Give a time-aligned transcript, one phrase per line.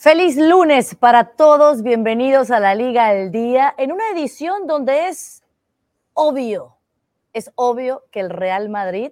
[0.00, 5.42] Feliz lunes para todos, bienvenidos a la Liga del Día, en una edición donde es
[6.14, 6.76] obvio,
[7.32, 9.10] es obvio que el Real Madrid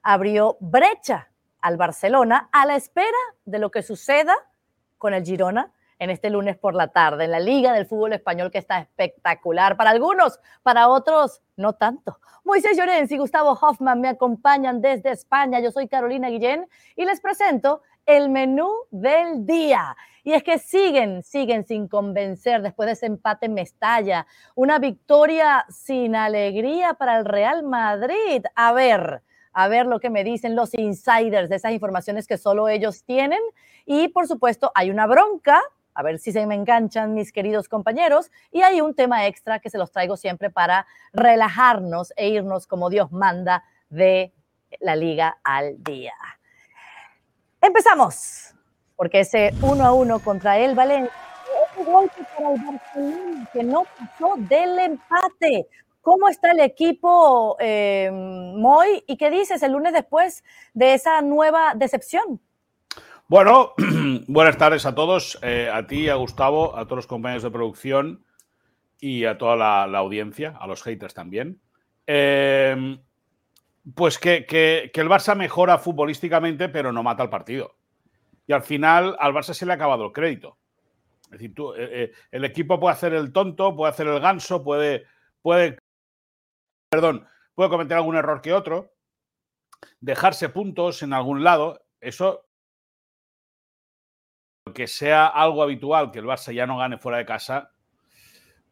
[0.00, 4.32] abrió brecha al Barcelona a la espera de lo que suceda
[4.96, 8.52] con el Girona en este lunes por la tarde, en la Liga del Fútbol Español
[8.52, 12.20] que está espectacular para algunos, para otros no tanto.
[12.44, 15.58] Moisés Llorens y Gustavo Hoffman me acompañan desde España.
[15.58, 19.96] Yo soy Carolina Guillén y les presento el menú del día.
[20.28, 24.26] Y es que siguen, siguen sin convencer después de ese empate en Mestalla.
[24.54, 28.44] Una victoria sin alegría para el Real Madrid.
[28.54, 29.22] A ver,
[29.54, 33.38] a ver lo que me dicen los insiders de esas informaciones que solo ellos tienen.
[33.86, 35.62] Y por supuesto, hay una bronca.
[35.94, 38.30] A ver si se me enganchan mis queridos compañeros.
[38.52, 42.90] Y hay un tema extra que se los traigo siempre para relajarnos e irnos como
[42.90, 44.34] Dios manda de
[44.80, 46.12] la liga al día.
[47.62, 48.54] Empezamos,
[48.98, 51.14] porque ese uno a uno contra el Valencia,
[51.86, 55.68] golpe para el Barcelona que no pasó del empate.
[56.02, 59.04] ¿Cómo está el equipo, eh, Moy?
[59.06, 60.42] ¿Y qué dices el lunes después
[60.74, 62.40] de esa nueva decepción?
[63.28, 63.74] Bueno,
[64.26, 68.24] buenas tardes a todos, eh, a ti, a Gustavo, a todos los compañeros de producción
[68.98, 71.60] y a toda la, audiencia, a los haters también.
[72.08, 72.98] Eh,
[73.94, 77.77] pues que, el Barça mejora futbolísticamente, pero no mata el partido.
[78.48, 80.58] Y al final al Barça se le ha acabado el crédito.
[81.24, 84.64] Es decir, tú, eh, eh, el equipo puede hacer el tonto, puede hacer el ganso,
[84.64, 85.06] puede,
[85.42, 85.78] puede,
[86.90, 88.94] perdón, puede cometer algún error que otro,
[90.00, 91.84] dejarse puntos en algún lado.
[92.00, 92.46] Eso,
[94.74, 97.70] que sea algo habitual que el Barça ya no gane fuera de casa,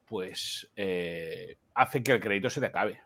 [0.07, 3.03] pues eh, hace que el crédito se te acabe.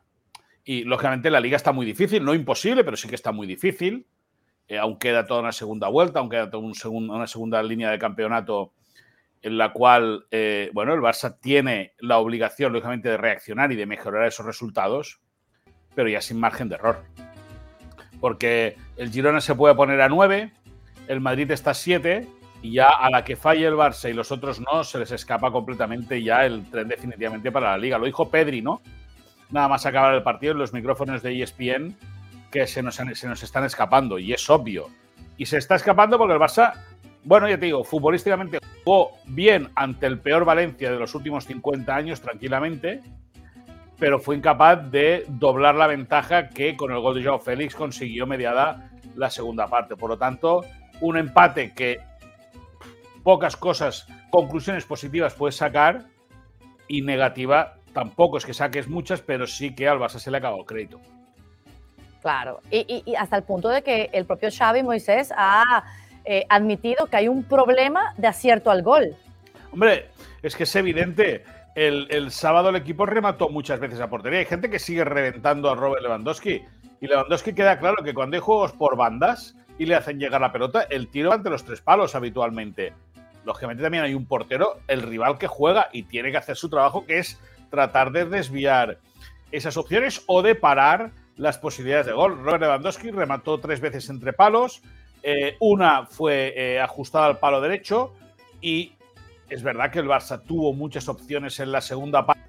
[0.62, 4.06] Y lógicamente la liga está muy difícil, no imposible, pero sí que está muy difícil.
[4.70, 8.72] Eh, aún queda toda una segunda vuelta, aún queda toda una segunda línea de campeonato
[9.42, 13.86] en la cual, eh, bueno, el Barça tiene la obligación, lógicamente, de reaccionar y de
[13.86, 15.18] mejorar esos resultados,
[15.96, 17.02] pero ya sin margen de error.
[18.20, 20.52] Porque el Girona se puede poner a 9,
[21.08, 22.28] el Madrid está a 7
[22.62, 25.50] y ya a la que falle el Barça y los otros no, se les escapa
[25.50, 27.98] completamente ya el tren definitivamente para la liga.
[27.98, 28.80] Lo dijo Pedri, ¿no?
[29.50, 31.96] nada más acabar el partido en los micrófonos de ESPN
[32.50, 32.98] que se nos,
[33.42, 34.88] están escapando y es obvio.
[35.36, 36.74] Y se está escapando porque el Barça,
[37.24, 41.94] bueno, ya te digo, futbolísticamente jugó bien ante el peor Valencia de los últimos 50
[41.94, 43.00] años tranquilamente,
[43.98, 48.26] pero fue incapaz de doblar la ventaja que con el gol de Joao Félix consiguió
[48.26, 49.96] mediada la segunda parte.
[49.96, 50.64] Por lo tanto,
[51.00, 52.00] un empate que
[53.22, 56.06] pocas cosas, conclusiones positivas puedes sacar
[56.88, 60.60] y negativa tampoco es que saques muchas, pero sí que al Barça se le acabado
[60.60, 61.00] el crédito.
[62.22, 65.84] Claro, y, hasta el punto de que el propio Xavi Moisés ha
[66.24, 69.16] eh, admitido que hay un problema de acierto al gol.
[69.72, 70.08] Hombre,
[70.42, 71.44] es que es evidente.
[71.74, 74.40] El, sábado el equipo remató muchas veces a portería.
[74.40, 76.62] Hay gente que sigue reventando a Robert Lewandowski.
[77.00, 80.52] Y Lewandowski queda claro que cuando hay juegos por bandas y le hacen llegar la
[80.52, 82.92] pelota, el tiro ante los tres palos habitualmente.
[83.46, 87.06] Lógicamente también hay un portero, el rival que juega y tiene que hacer su trabajo,
[87.06, 88.98] que es tratar de desviar
[89.50, 92.38] esas opciones o de parar las posibilidades de gol.
[92.38, 94.82] Robert Lewandowski remató tres veces entre palos,
[95.22, 98.12] eh, una fue eh, ajustada al palo derecho
[98.60, 98.92] y
[99.48, 102.42] es verdad que el Barça tuvo muchas opciones en la segunda parte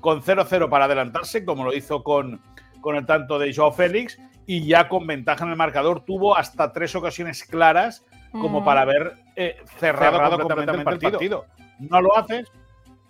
[0.00, 2.42] con 0-0 para adelantarse, como lo hizo con,
[2.82, 6.72] con el tanto de Joao Félix, y ya con ventaja en el marcador tuvo hasta
[6.72, 11.46] tres ocasiones claras como para haber eh, cerrado, completamente, el, partido.
[11.78, 12.46] No lo haces,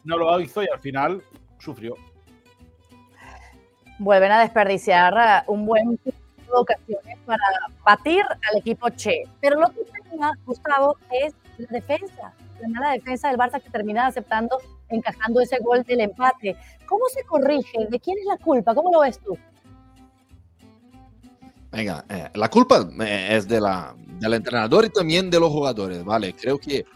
[0.04, 1.20] no lo hizo y al final
[1.59, 1.97] sufrió.
[3.98, 6.12] Vuelven a desperdiciar un buen de
[6.52, 7.42] ocasiones para
[7.84, 9.24] batir al equipo Che.
[9.40, 12.32] Pero lo que termina, Gustavo, es la defensa.
[12.60, 14.58] La mala defensa del Barça que termina aceptando,
[14.88, 16.56] encajando ese gol del empate.
[16.86, 17.86] ¿Cómo se corrige?
[17.88, 18.74] ¿De quién es la culpa?
[18.74, 19.36] ¿Cómo lo ves tú?
[21.70, 26.02] Venga, eh, la culpa eh, es de la, del entrenador y también de los jugadores,
[26.04, 26.34] ¿vale?
[26.34, 26.86] Creo que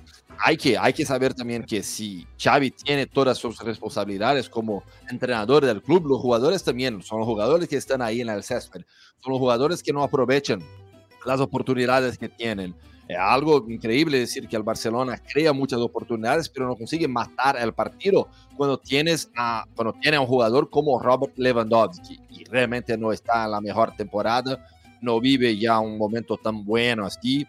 [0.42, 5.64] hay que, hay que saber también que si Xavi tiene todas sus responsabilidades como entrenador
[5.64, 8.82] del club, los jugadores también son los jugadores que están ahí en el césped,
[9.22, 10.62] son los jugadores que no aprovechan
[11.26, 12.74] las oportunidades que tienen.
[13.06, 17.74] Es algo increíble decir que el Barcelona crea muchas oportunidades, pero no consigue matar el
[17.74, 19.30] partido cuando tienes
[19.74, 23.94] cuando tiene a un jugador como Robert Lewandowski y realmente no está en la mejor
[23.96, 24.64] temporada,
[25.02, 27.46] no vive ya un momento tan bueno así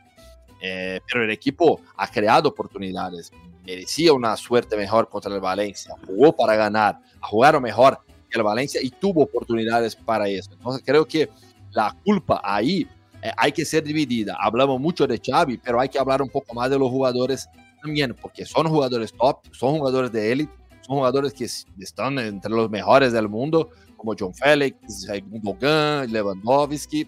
[0.62, 3.32] eh, pero el equipo ha creado oportunidades,
[3.66, 8.00] merecía una suerte mejor contra el Valencia, jugó para ganar, ha jugado mejor
[8.30, 10.52] que el Valencia y tuvo oportunidades para eso.
[10.54, 11.30] Entonces creo que
[11.72, 12.88] la culpa ahí
[13.22, 14.38] eh, hay que ser dividida.
[14.40, 17.50] Hablamos mucho de Xavi, pero hay que hablar un poco más de los jugadores
[17.82, 22.70] también porque son jugadores top, son jugadores de élite, son jugadores que están entre los
[22.70, 27.08] mejores del mundo, como John Félix, Gundogan, Lewandowski.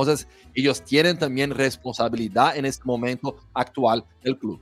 [0.00, 4.60] Entonces, ellos tienen también responsabilidad en este momento actual del club.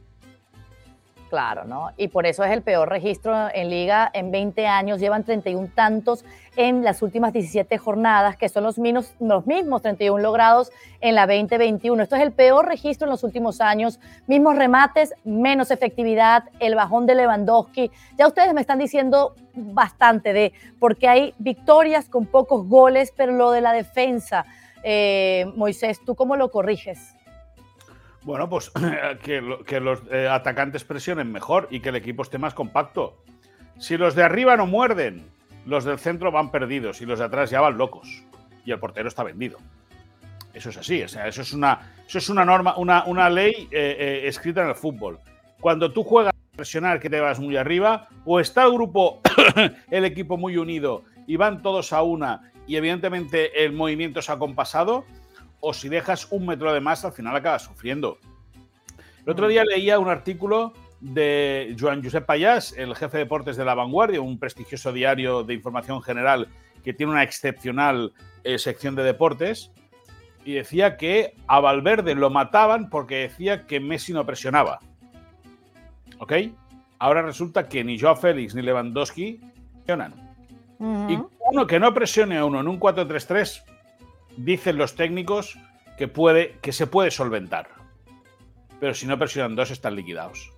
[1.32, 1.92] Claro, ¿no?
[1.96, 5.00] Y por eso es el peor registro en liga en 20 años.
[5.00, 6.26] Llevan 31 tantos
[6.56, 8.76] en las últimas 17 jornadas, que son los,
[9.18, 10.70] los mismos 31 logrados
[11.00, 12.02] en la 2021.
[12.02, 13.98] Esto es el peor registro en los últimos años.
[14.26, 17.90] Mismos remates, menos efectividad, el bajón de Lewandowski.
[18.18, 23.52] Ya ustedes me están diciendo bastante de porque hay victorias con pocos goles, pero lo
[23.52, 24.44] de la defensa,
[24.82, 27.14] eh, Moisés, ¿tú cómo lo corriges?
[28.22, 28.70] Bueno, pues
[29.22, 33.22] que, los eh, atacantes presionen mejor y que el equipo esté más compacto.
[33.78, 35.26] Si los de arriba no muerden,
[35.66, 38.22] los del centro van perdidos y los de atrás ya van locos.
[38.64, 39.58] Y el portero está vendido.
[40.54, 43.68] Eso es así, o sea, eso es una, eso es una norma, una, una ley
[43.70, 45.18] eh, escrita en el fútbol.
[45.60, 49.22] Cuando tú juegas a presionar que te vas muy arriba, o está el grupo,
[49.90, 54.38] el equipo muy unido y van todos a una y evidentemente el movimiento se ha
[54.38, 55.04] compasado,
[55.60, 58.18] o si dejas un metro de más, al final acabas sufriendo.
[59.24, 63.64] El otro día leía un artículo de Joan Josep Payás, el jefe de deportes de
[63.64, 66.48] La Vanguardia, un prestigioso diario de información general
[66.84, 68.12] que tiene una excepcional
[68.44, 69.70] eh, sección de deportes,
[70.44, 74.80] y decía que a Valverde lo mataban porque decía que Messi no presionaba.
[76.18, 76.32] ¿Ok?
[76.98, 79.40] Ahora resulta que ni Joao Félix ni Lewandowski
[79.74, 80.14] presionan.
[81.08, 81.16] Y
[81.50, 83.62] uno que no presione a uno en un 4-3-3
[84.36, 85.58] dicen los técnicos
[85.96, 87.68] que, puede, que se puede solventar.
[88.80, 90.50] Pero si no presionan dos, están liquidados.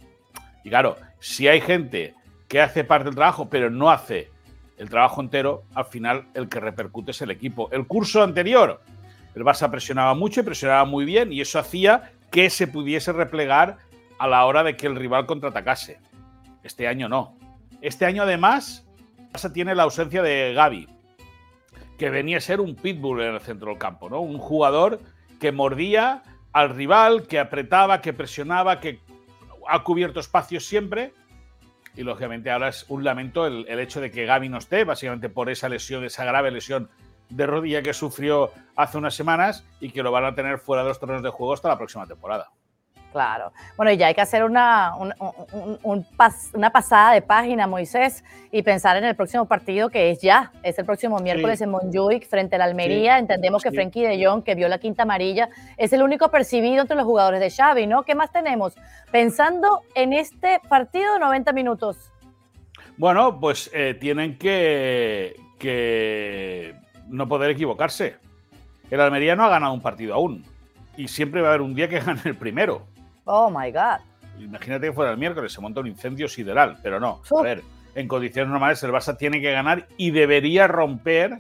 [0.63, 2.15] Y claro, si hay gente
[2.49, 4.31] que hace parte del trabajo, pero no hace
[4.79, 7.69] el trabajo entero, al final el que repercute es el equipo.
[7.71, 8.81] El curso anterior,
[9.35, 13.79] el Barça presionaba mucho y presionaba muy bien, y eso hacía que se pudiese replegar
[14.19, 16.01] a la hora de que el rival contraatacase.
[16.63, 17.37] Este año no.
[17.81, 18.84] Este año, además,
[19.35, 20.89] Barça tiene la ausencia de Gaby
[21.99, 24.21] que venía a ser un pitbull en el centro del campo, ¿no?
[24.21, 25.01] Un jugador
[25.41, 26.23] que mordía
[26.53, 29.01] al rival, que apretaba, que presionaba, que
[29.69, 31.15] ha cubierto espacios siempre.
[31.97, 35.51] Y lógicamente ahora es un lamento el, hecho de que Gaby no esté, básicamente por
[35.51, 36.89] esa lesión, esa grave lesión
[37.29, 40.91] de rodilla que sufrió hace unas semanas y que lo van a tener fuera de
[40.91, 42.51] los torneos de juego hasta la próxima temporada.
[43.15, 43.53] Claro.
[43.77, 44.93] Bueno, y ya hay que hacer una,
[45.85, 50.77] una pasada de página, Moisés, y pensar en el próximo partido que es ya, es
[50.81, 53.21] el próximo miércoles en Montjuic frente a la Almería.
[53.21, 56.97] Entendemos que Frenkie de Jong, que vio la quinta amarilla, es el único percibido entre
[56.97, 58.03] los jugadores de Xavi, ¿no?
[58.03, 58.75] ¿Qué más tenemos?
[59.13, 62.11] Pensando en este partido de 90 minutos.
[62.97, 66.75] Bueno, pues eh, tienen que, que
[67.07, 68.17] no poder equivocarse.
[68.91, 70.45] El Almería no ha ganado un partido aún.
[70.97, 72.93] Y siempre va a haber un día que gane el primero.
[73.25, 74.01] Oh my God.
[74.39, 77.23] Imagínate que fuera el miércoles, se monta un incendio sideral, pero no.
[77.39, 77.63] A ver,
[77.95, 81.39] en condiciones normales el Barça tiene que ganar y debería romper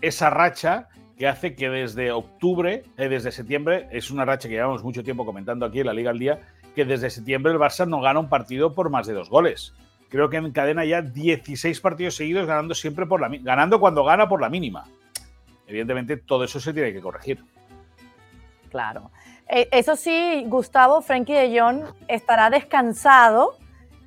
[0.00, 4.82] esa racha que hace que desde octubre, eh, desde septiembre, es una racha que llevamos
[4.82, 6.40] mucho tiempo comentando aquí en la Liga al Día,
[6.74, 9.74] que desde septiembre el Barça no gana un partido por más de dos goles.
[10.08, 14.40] Creo que encadena ya 16 partidos seguidos ganando siempre por la ganando cuando gana por
[14.40, 14.84] la mínima.
[15.66, 17.42] Evidentemente todo eso se tiene que corregir.
[18.70, 19.10] Claro.
[19.48, 23.56] Eh, eso sí, Gustavo, Frankie de Jong estará descansado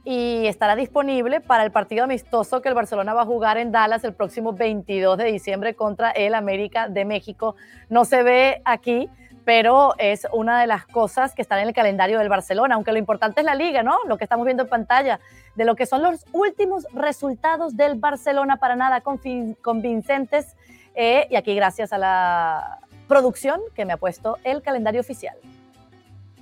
[0.03, 4.03] y estará disponible para el partido amistoso que el Barcelona va a jugar en Dallas
[4.03, 7.55] el próximo 22 de diciembre contra el América de México.
[7.89, 9.09] No se ve aquí,
[9.45, 12.99] pero es una de las cosas que están en el calendario del Barcelona, aunque lo
[12.99, 13.97] importante es la liga, ¿no?
[14.07, 15.19] Lo que estamos viendo en pantalla,
[15.55, 20.55] de lo que son los últimos resultados del Barcelona para nada convincentes.
[20.95, 25.35] Eh, y aquí gracias a la producción que me ha puesto el calendario oficial.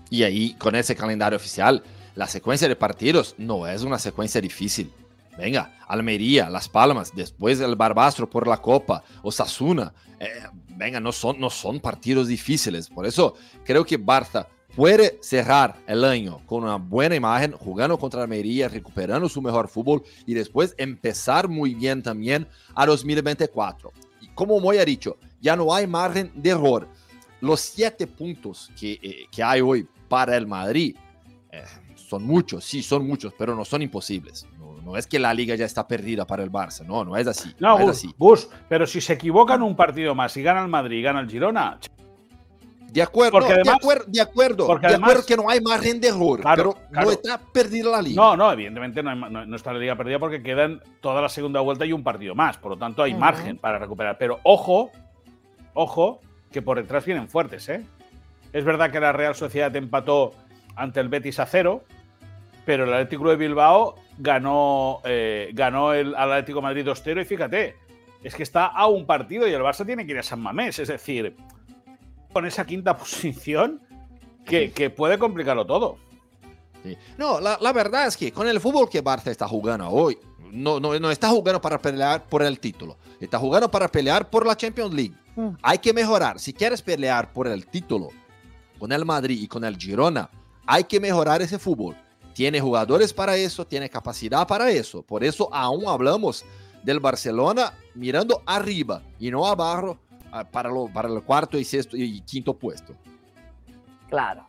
[0.09, 1.83] Y ahí, con ese calendario oficial,
[2.15, 4.91] la secuencia de partidos no es una secuencia difícil.
[5.37, 9.93] Venga, Almería, Las Palmas, después el Barbastro por la Copa, Osasuna.
[10.19, 10.27] Eh,
[10.69, 12.87] venga, no son, no son partidos difíciles.
[12.87, 18.21] Por eso creo que Barça puede cerrar el año con una buena imagen, jugando contra
[18.21, 23.91] Almería, recuperando su mejor fútbol y después empezar muy bien también a 2024.
[24.21, 26.87] Y como Moy ha dicho, ya no hay margen de error.
[27.41, 30.95] Los siete puntos que, eh, que hay hoy para el Madrid
[31.51, 31.61] eh,
[31.95, 34.47] son muchos, sí, son muchos, pero no son imposibles.
[34.83, 37.53] No, es que la liga ya está perdida para el Barça, no, no es así.
[37.59, 38.13] No, no es así.
[38.17, 41.29] Bus, pero si se equivocan un partido más y gana el Madrid y gana el
[41.29, 41.79] Girona,
[42.91, 46.41] de acuerdo, de acuerdo, de acuerdo, porque de acuerdo que no hay margen de error,
[46.55, 48.21] pero no está perdida la liga.
[48.21, 51.85] No, no, evidentemente no, no, está la liga perdida porque quedan toda la segunda vuelta
[51.85, 54.17] y un partido más, por lo tanto hay margen para recuperar.
[54.19, 54.91] Pero ojo,
[55.73, 57.83] Ojo, que por detrás vienen fuertes, ¿eh?
[58.53, 60.33] Es verdad que la Real Sociedad empató
[60.75, 61.83] ante el Betis a cero,
[62.65, 67.75] pero el Atlético de Bilbao ganó, eh, ganó el Atlético de Madrid 2-0 y fíjate,
[68.23, 70.79] es que está a un partido y el Barça tiene que ir a San Mamés,
[70.79, 71.35] es decir,
[72.31, 73.81] con esa quinta posición
[74.45, 75.97] que, que puede complicarlo todo.
[76.83, 76.97] Sí.
[77.17, 80.17] No, la, la, verdad es que con el fútbol que Barça está jugando hoy,
[80.51, 84.45] no, no, no, está jugando para pelear por el título, está jugando para pelear por
[84.45, 85.13] la Champions League.
[85.35, 85.49] Mm.
[85.61, 86.39] Hay que mejorar.
[86.39, 88.09] Si quieres pelear por el título
[88.79, 90.29] con el Madrid y con el Girona,
[90.65, 91.95] hay que mejorar ese fútbol.
[92.33, 95.03] Tiene jugadores para eso, tiene capacidad para eso.
[95.03, 96.45] Por eso aún hablamos
[96.83, 99.99] del Barcelona mirando arriba y no abajo
[100.51, 102.95] para, lo, para el cuarto y sexto y quinto puesto.
[104.09, 104.47] Claro.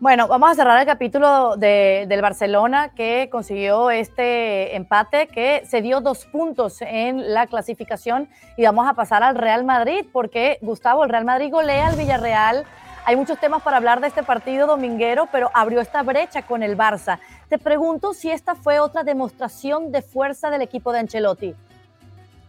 [0.00, 5.82] Bueno, vamos a cerrar el capítulo de, del Barcelona que consiguió este empate, que se
[5.82, 11.02] dio dos puntos en la clasificación y vamos a pasar al Real Madrid porque Gustavo,
[11.02, 12.64] el Real Madrid golea al Villarreal.
[13.06, 16.76] Hay muchos temas para hablar de este partido dominguero, pero abrió esta brecha con el
[16.76, 17.18] Barça.
[17.48, 21.56] Te pregunto si esta fue otra demostración de fuerza del equipo de Ancelotti.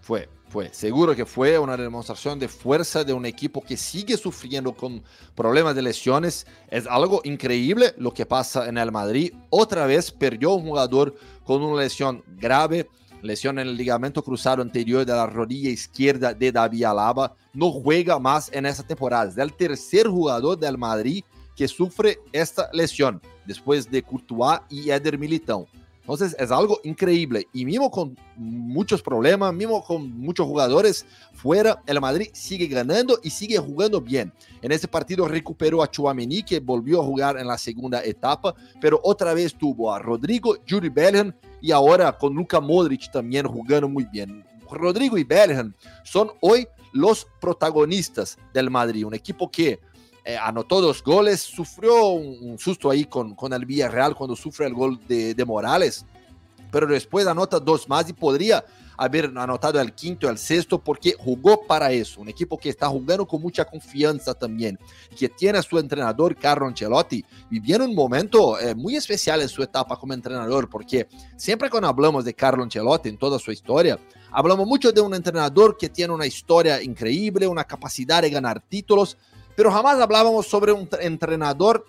[0.01, 4.73] Fue, fue, seguro que fue una demostración de fuerza de un equipo que sigue sufriendo
[4.73, 5.03] con
[5.35, 6.47] problemas de lesiones.
[6.69, 9.31] Es algo increíble lo que pasa en el Madrid.
[9.51, 12.89] Otra vez perdió un jugador con una lesión grave,
[13.21, 17.35] lesión en el ligamento cruzado anterior de la rodilla izquierda de David Alaba.
[17.53, 19.29] No juega más en esta temporada.
[19.29, 21.23] Es el tercer jugador del Madrid
[21.55, 25.67] que sufre esta lesión, después de Courtois y Eder Militão.
[26.09, 27.47] Entonces es algo increíble.
[27.53, 33.29] Y mismo con muchos problemas, mismo con muchos jugadores fuera, el Madrid sigue ganando y
[33.29, 34.33] sigue jugando bien.
[34.63, 38.99] En ese partido recuperó a Chouameni, que volvió a jugar en la segunda etapa, pero
[39.03, 44.05] otra vez tuvo a Rodrigo, Judy Bellingham y ahora con Luka Modric también jugando muy
[44.05, 44.43] bien.
[44.71, 49.79] Rodrigo y Bellingham son hoy los protagonistas del Madrid, un equipo que
[50.29, 54.67] eh, anotó dos goles, sufrió un, un, susto ahí con, con el Villarreal cuando sufre
[54.67, 56.05] el gol de, de, Morales,
[56.71, 58.63] pero después anota dos más y podría
[58.95, 62.21] haber anotado el quinto, el sexto, porque jugó para eso.
[62.21, 64.77] Un equipo que está jugando con mucha confianza también,
[65.17, 69.63] que tiene a su entrenador Carlo Ancelotti viviendo un momento eh, muy especial en su
[69.63, 71.07] etapa como entrenador, porque
[71.37, 73.97] siempre cuando hablamos de Carlo Ancelotti en toda su historia,
[74.31, 79.17] hablamos mucho de un entrenador que tiene una historia increíble, una capacidad de ganar títulos,
[79.59, 81.85] pero jamás hablábamos sobre un entrenador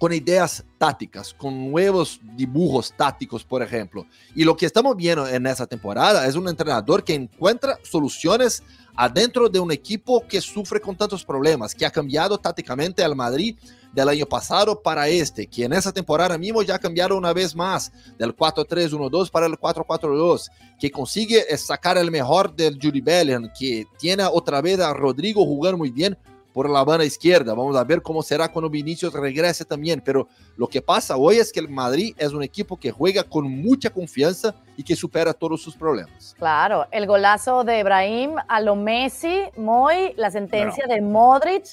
[0.00, 4.04] con ideas tácticas, con nuevos dibujos tácticos, por ejemplo.
[4.34, 8.64] Y lo que estamos viendo en esa temporada es un entrenador que encuentra soluciones
[8.96, 13.56] adentro de un equipo que sufre con tantos problemas, que ha cambiado tácticamente al Madrid
[13.92, 17.92] del año pasado para este, que en esa temporada mismo ya cambiaron una vez más
[18.18, 20.50] del 4-3-1-2 para el 4-4-2,
[20.80, 25.78] que consigue sacar el mejor del Judy Bellingham, que tiene otra vez a Rodrigo jugando
[25.78, 26.18] muy bien,
[26.52, 27.54] por la banda izquierda.
[27.54, 30.02] Vamos a ver cómo será cuando Vinicius regrese también.
[30.04, 33.48] Pero lo que pasa hoy es que el Madrid es un equipo que juega con
[33.48, 36.34] mucha confianza y que supera todos sus problemas.
[36.38, 41.06] Claro, el golazo de Ibrahim a lo Messi, muy la sentencia bueno.
[41.06, 41.64] de Modric.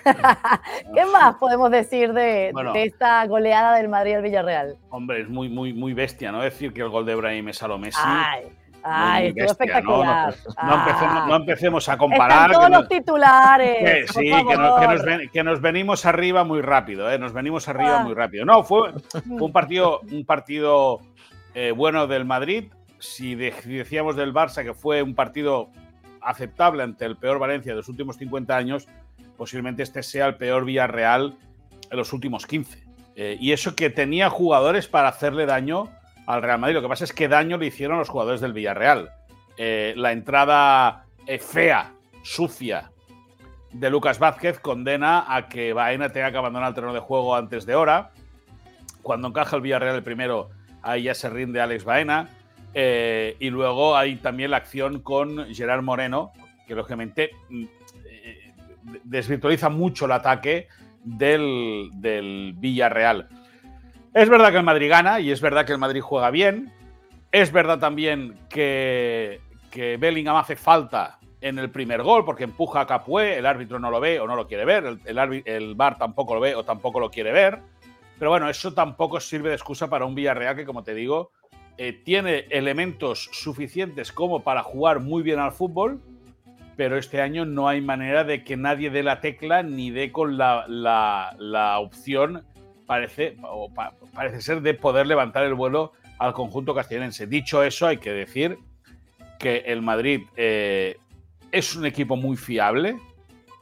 [0.94, 4.76] ¿Qué más podemos decir de, bueno, de, esta goleada del Madrid al Villarreal?
[4.88, 6.40] Hombre, es muy, muy, muy bestia, ¿no?
[6.40, 8.00] Decir que el gol de Ibrahim es a lo Messi.
[8.02, 8.44] Ay.
[8.82, 10.34] Ay, estuvo espectacular.
[10.34, 10.66] No, no, ah.
[10.66, 12.50] no, empecemos, no, empecemos, a comparar.
[12.50, 13.78] Están todos los titulares.
[13.78, 17.18] Que, sí, que nos, que, nos ven, que nos, venimos arriba muy rápido, ¿eh?
[17.18, 18.04] Nos venimos arriba ah.
[18.04, 18.44] muy rápido.
[18.44, 21.00] No, fue, fue, un partido, un partido
[21.54, 22.72] eh, bueno del Madrid.
[22.98, 25.70] Si, decíamos del Barça que fue un partido
[26.20, 28.86] aceptable ante el peor Valencia de los últimos 50 años,
[29.36, 31.36] posiblemente este sea el peor Villarreal
[31.90, 32.84] en los últimos 15.
[33.16, 35.88] Eh, y eso que tenía jugadores para hacerle daño
[36.34, 36.76] al Real Madrid.
[36.76, 39.10] Lo que pasa es que daño le hicieron los jugadores del Villarreal.
[39.56, 42.90] Eh, la entrada eh, fea, sucia
[43.72, 47.66] de Lucas Vázquez condena a que Baena tenga que abandonar el terreno de juego antes
[47.66, 48.10] de hora.
[49.02, 50.50] Cuando encaja el Villarreal el primero,
[50.82, 52.28] ahí ya se rinde Alex Baena.
[52.74, 56.32] Eh, y luego hay también la acción con Gerard Moreno,
[56.66, 57.64] que lógicamente mm,
[59.04, 60.68] desvirtualiza mucho el ataque
[61.02, 63.28] del, del Villarreal.
[64.12, 66.72] Es verdad que el Madrid gana y es verdad que el Madrid juega bien.
[67.30, 69.40] Es verdad también que,
[69.70, 73.90] que Bellingham hace falta en el primer gol porque empuja a Capué, el árbitro no
[73.90, 76.64] lo ve o no lo quiere ver, el, el, el VAR tampoco lo ve o
[76.64, 77.60] tampoco lo quiere ver.
[78.18, 81.30] Pero bueno, eso tampoco sirve de excusa para un Villarreal que, como te digo,
[81.78, 86.02] eh, tiene elementos suficientes como para jugar muy bien al fútbol,
[86.76, 90.36] pero este año no hay manera de que nadie dé la tecla ni dé con
[90.36, 92.44] la, la, la opción
[92.90, 97.28] parece, o pa, parece ser de poder levantar el vuelo al conjunto castellonense.
[97.28, 98.58] Dicho eso, hay que decir
[99.38, 100.96] que el Madrid eh,
[101.52, 102.98] es un equipo muy fiable,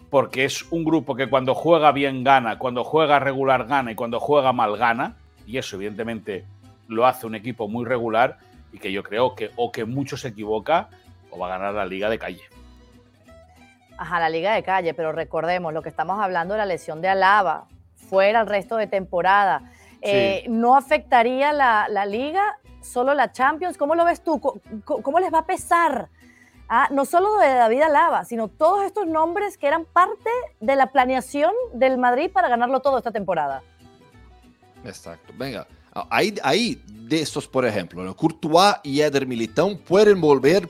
[0.09, 4.19] porque es un grupo que cuando juega bien gana, cuando juega regular gana y cuando
[4.19, 5.17] juega mal gana,
[5.47, 6.47] y eso evidentemente
[6.87, 8.39] lo hace un equipo muy regular
[8.73, 10.89] y que yo creo que o que mucho se equivoca
[11.31, 12.45] o va a ganar la liga de calle.
[13.99, 17.11] Ajá, la liga de calle, pero recordemos lo que estamos hablando de la lesión de
[17.11, 17.67] Alaba,
[18.09, 19.71] fuera el resto de temporada.
[20.01, 23.77] Eh, ¿No afectaría la, la, liga, solo la Champions?
[23.77, 24.41] ¿Cómo lo ves tú?
[24.85, 26.09] ¿Cómo, les va a pesar?
[26.69, 30.93] Ah, no solo de David Alaba, sino todos estos nombres que eran parte de la
[30.93, 33.63] planeación del Madrid para ganarlo todo esta temporada.
[34.85, 35.33] Exacto.
[35.37, 35.67] Venga,
[36.11, 40.69] ahí, ahí de estos, por ejemplo, Courtois y Eder Militão pueden volver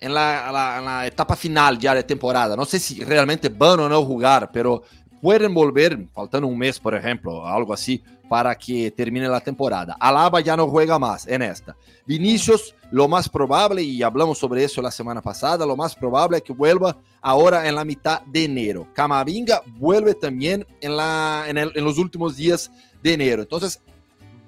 [0.00, 2.56] en la, etapa final ya de temporada.
[2.56, 4.82] No sé si realmente van o no jugar, pero
[5.20, 9.96] pueden volver, faltando un mes, por ejemplo, algo así, para que termine la temporada.
[9.98, 11.76] Alaba ya no juega más en esta.
[12.06, 16.42] Vinicius, lo más probable, y hablamos sobre eso la semana pasada, lo más probable es
[16.44, 18.86] que vuelva ahora en la mitad de enero.
[18.94, 22.70] Camavinga vuelve también en, la, en, los últimos días
[23.02, 23.42] de enero.
[23.42, 23.80] Entonces,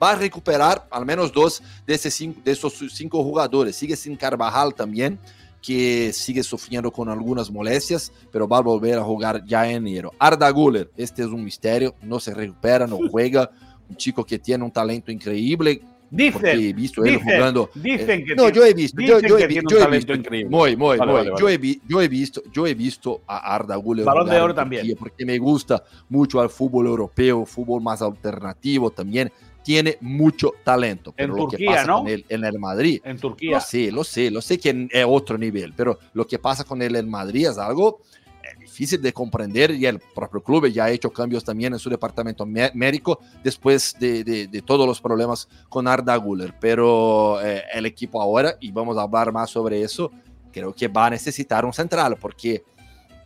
[0.00, 3.76] va a recuperar al menos dos de, ese cinco, de esos cinco jugadores.
[3.76, 5.19] Sigue sin Carvajal también,
[5.62, 10.12] que sigue sufriendo con algunas molestias, pero va a volver a jugar ya en enero.
[10.19, 13.50] Arda Guller, este es un misterio, no se recupera, no juega.
[13.88, 15.83] Un chico que tiene un talento increíble,
[16.14, 17.71] Dicen, he visto él dicen, jugando.
[17.75, 20.50] Dicen eh, que no, yo he visto, yo, yo, he, yo he visto, increíble.
[20.50, 21.21] muy, muy, Vale, muy.
[21.21, 21.40] vale, vale.
[21.40, 24.83] Yo, he yo he visto, yo he visto a Arda Güler Balón de oro también.
[24.83, 29.33] Turquía porque me gusta mucho al fútbol europeo, fútbol más alternativo también.
[29.64, 31.14] Tiene mucho talento.
[31.16, 31.99] Pero En lo que Turquía, pasa ¿no?
[32.00, 33.52] con él en el Madrid, En Turquía.
[33.52, 36.83] lo sé, lo sé, lo sé que es otro nivel, pero lo que pasa con
[36.83, 38.00] él en Madrid es algo
[38.42, 41.88] eh, difícil de comprender y el propio club ya ha hecho cambios también en su
[41.90, 46.54] departamento mé- médico después de, de- de todos los problemas con Arda Güler.
[46.61, 50.11] Pero eh, el equipo ahora, y vamos a hablar más sobre eso,
[50.52, 52.62] creo que va a necesitar un central porque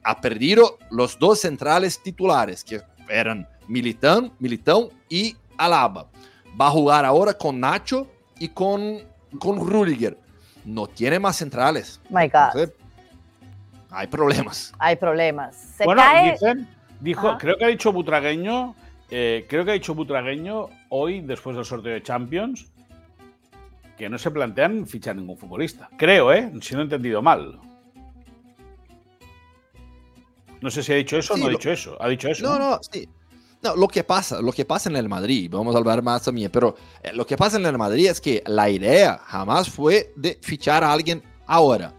[0.04, 6.08] ha perdido los dos centrales titulares que eran Militão, Militão y Alaba.
[6.60, 8.06] Va a jugar ahora con Nacho
[8.38, 8.98] y con,
[9.40, 10.16] con Rudiger.
[10.64, 12.00] No tiene más centrales.
[12.10, 12.72] My God, Entonces,
[13.90, 14.72] hay problemas.
[14.78, 15.56] hay problemas.
[15.76, 16.32] Se bueno, cae.
[16.32, 16.68] dicen,
[17.00, 17.38] dijo, Ajá.
[17.38, 18.74] creo que ha dicho Butragueño,
[19.10, 22.66] eh, creo que ha dicho Butragueño hoy, después del sorteo de Champions,
[23.96, 25.88] que no se plantean fichar ningún futbolista.
[25.96, 26.52] Creo, ¿eh?
[26.60, 27.58] Si no he entendido mal.
[30.60, 31.96] No sé si ha dicho eso o no ha dicho eso.
[32.00, 32.44] Ha dicho eso.
[32.44, 33.08] No, no, sí.
[33.62, 36.50] No, lo que pasa, lo que pasa en el Madrid, vamos a hablar más también,
[36.50, 40.38] pero eh, lo que pasa en el Madrid es que la idea jamás fue de
[40.42, 41.94] fichar a alguien ahora.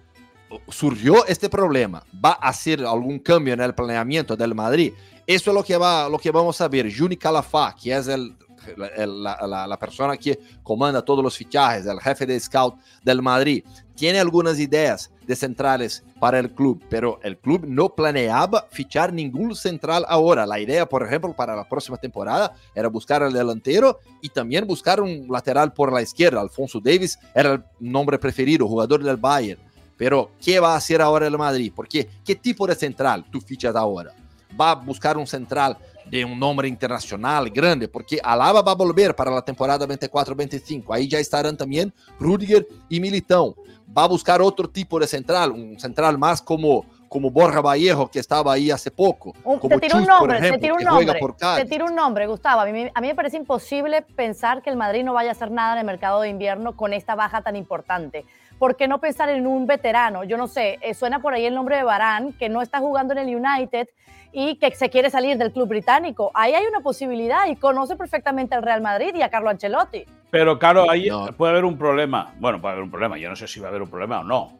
[0.70, 4.94] Surgió este problema, va a hacer algún cambio en el planeamiento del Madrid.
[5.26, 6.92] Eso es lo que, va, lo que vamos a ver.
[6.96, 8.36] Juni Calafá, que es el,
[8.76, 13.64] la- la persona que comanda todos los fichajes, el jefe de scout del Madrid,
[13.96, 19.56] tiene algunas ideas de centrales para el club, pero el club no planeaba fichar ningún
[19.56, 20.46] central ahora.
[20.46, 25.02] La idea, por ejemplo, para la próxima temporada era buscar al delantero y también buscar
[25.02, 26.40] un lateral por la izquierda.
[26.40, 29.60] Alfonso Davis era el nombre preferido, jugador del Bayern.
[29.98, 31.74] Pero, ¿qué va a hacer ahora el Madrid?
[31.76, 34.14] Porque, ¿qué tipo de central tú fichas ahora?
[34.60, 37.88] ¿Va a buscar un central de un nombre internacional grande?
[37.88, 40.86] Porque Alaba va a volver para la temporada 24-25.
[40.92, 43.56] Ahí ya estarán también Rudiger y Militão.
[43.96, 48.20] Va a buscar otro tipo de central, un central más como, como Borja Vallejo, que
[48.20, 49.34] estaba ahí hace poco.
[49.44, 51.20] Como te tiro un Chus, nombre, te ejemplo, tiro un nombre.
[51.56, 52.62] Te tiro un nombre, Gustavo.
[52.62, 55.50] A mí, a mí me parece imposible pensar que el Madrid no vaya a hacer
[55.52, 58.26] nada en el mercado de invierno con esta baja tan importante.
[58.60, 60.24] ¿Por qué no pensar en un veterano?
[60.24, 63.14] Yo no sé, eh, suena por ahí el nombre de Barán, que no está jugando
[63.14, 63.88] en el United
[64.32, 66.32] y que se quiere salir del club británico.
[66.34, 70.06] Ahí hay una posibilidad y conoce perfectamente al Real Madrid y a Carlo Ancelotti.
[70.32, 71.28] Pero claro, ahí No.
[71.38, 72.34] puede haber un problema.
[72.40, 73.18] Bueno, puede haber un problema.
[73.18, 74.58] Yo no sé si va a haber un problema o no.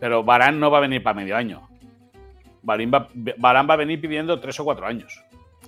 [0.00, 1.66] Pero Barán no va a venir para medio año.
[2.62, 5.24] Varane va, Varane va a venir pidiendo tres o cuatro años.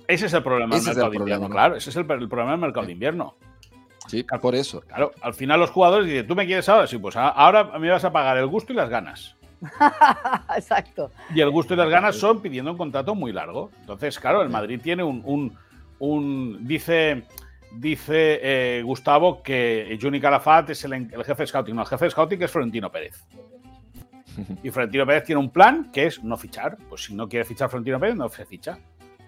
[0.07, 1.47] Ese es el problema Ese del es mercado el de problema, invierno.
[1.47, 1.53] ¿no?
[1.53, 3.35] Claro, ese es el, el problema del mercado de invierno.
[4.11, 4.81] Sí, por eso.
[4.81, 6.85] Claro, al final los jugadores dicen, ¿tú me quieres ahora?
[6.87, 9.35] Sí, pues ahora me vas a pagar el gusto y las ganas.
[10.55, 11.11] Exacto.
[11.33, 13.71] Y el gusto y las ganas son pidiendo un contrato muy largo.
[13.79, 15.21] Entonces, claro, el Madrid tiene un.
[15.25, 15.57] un-
[15.99, 17.23] un- dice
[17.73, 21.75] dice eh, Gustavo que Juni Calafat es el, jefe de scouting.
[21.75, 23.23] No, el jefe de scouting es Florentino Pérez.
[24.63, 26.77] Y Florentino Pérez tiene un plan que es no fichar.
[26.89, 28.77] Pues si no quiere fichar Florentino Pérez, no se ficha.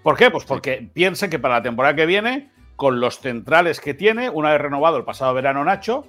[0.01, 0.31] ¿Por qué?
[0.31, 4.51] Pues porque piensa que para la temporada que viene, con los centrales que tiene, una
[4.51, 6.05] vez renovado el pasado verano Nacho,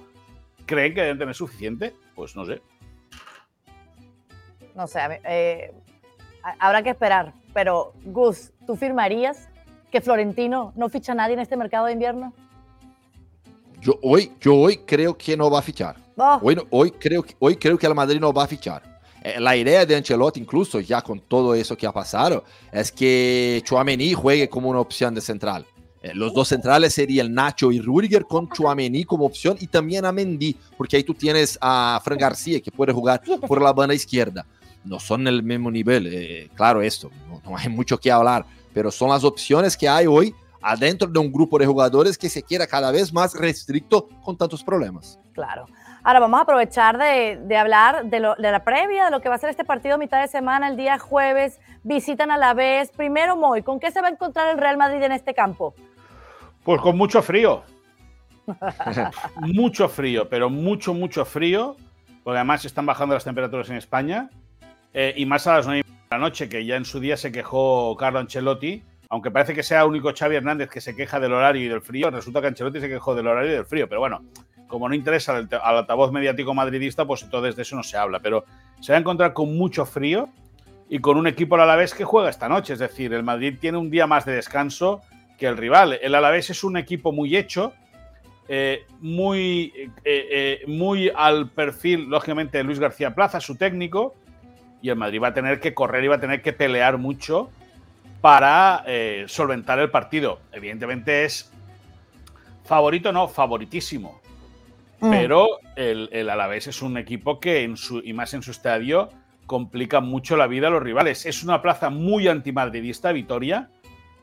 [0.65, 1.93] creen que deben tener suficiente.
[2.15, 2.61] Pues no sé.
[4.75, 5.71] No sé, eh,
[6.43, 7.33] ha- habrá que esperar.
[7.53, 9.47] Pero, Gus, ¿tú firmarías
[9.91, 12.33] que Florentino no ficha a nadie en este mercado de invierno?
[13.79, 15.95] Yo hoy, yo hoy creo que no va a fichar.
[16.17, 18.81] Oh, Hoy, no- hoy, creo, que- hoy creo que el Madrid no va a fichar.
[19.23, 23.61] Eh, La idea de Ancelotti, incluso ya con todo eso que ha pasado, es que
[23.65, 25.65] Chouameni juegue como una opción de central.
[26.05, 30.11] Eh, los dos centrales serían Nacho y Rudiger con Chuamení como opción y también a
[30.11, 34.45] Mendy, porque ahí tú tienes a Fran García que puede jugar por la banda izquierda.
[34.83, 38.91] No son el mismo nivel, eh, claro esto, no, no hay mucho que hablar, pero
[38.91, 42.67] son las opciones que hay hoy adentro de un grupo de jugadores que se quiera
[42.67, 45.19] cada vez más restricto con tantos problemas.
[45.33, 45.65] Claro.
[46.03, 49.29] Ahora vamos a aprovechar de, de hablar de, lo, de, la previa, de lo que
[49.29, 51.59] va a ser este partido mitad de semana, el día jueves.
[51.81, 52.91] Visitan a la vez.
[52.91, 55.73] Primero, Moy, ¿con qué se va a encontrar el Real Madrid en este campo?
[56.65, 57.61] Pues con mucho frío.
[59.37, 61.77] mucho frío, pero mucho, mucho frío.
[62.23, 64.31] Porque además están bajando las temperaturas en España.
[64.91, 67.31] Eh, y más a las 9 de la noche, que ya en su día se
[67.31, 68.81] quejó Carlo Ancelotti.
[69.09, 72.09] Aunque parece que sea único Xavi Hernández que se queja del horario y del frío,
[72.09, 73.87] resulta que Ancelotti se quejó del horario y del frío.
[73.87, 74.25] Pero bueno,
[74.65, 78.21] como no interesa al, al altavoz mediático madridista, pues entonces de eso no se habla.
[78.21, 78.43] Pero
[78.81, 80.29] se va a encontrar con mucho frío
[80.89, 82.73] y con un equipo al Alavés que juega esta noche.
[82.73, 85.03] Es decir, el Madrid tiene un día más de descanso
[85.37, 85.99] que el rival.
[86.01, 87.73] El Alavés es un equipo muy hecho,
[88.47, 94.15] eh, muy, eh, eh, muy al perfil, lógicamente, de Luis García Plaza, su técnico,
[94.81, 97.49] y el Madrid va a tener que correr y va a tener que pelear mucho
[98.21, 98.83] para
[99.27, 100.39] solventar el partido.
[100.51, 101.51] Evidentemente es
[102.63, 104.19] favorito, no, favoritísimo.
[104.99, 105.11] Mm.
[105.11, 109.09] Pero el, el, Alavés es un equipo que, en su, y más en su estadio,
[109.45, 111.25] complica mucho la vida a los rivales.
[111.25, 113.69] Es una plaza muy antimadridista, Vitoria,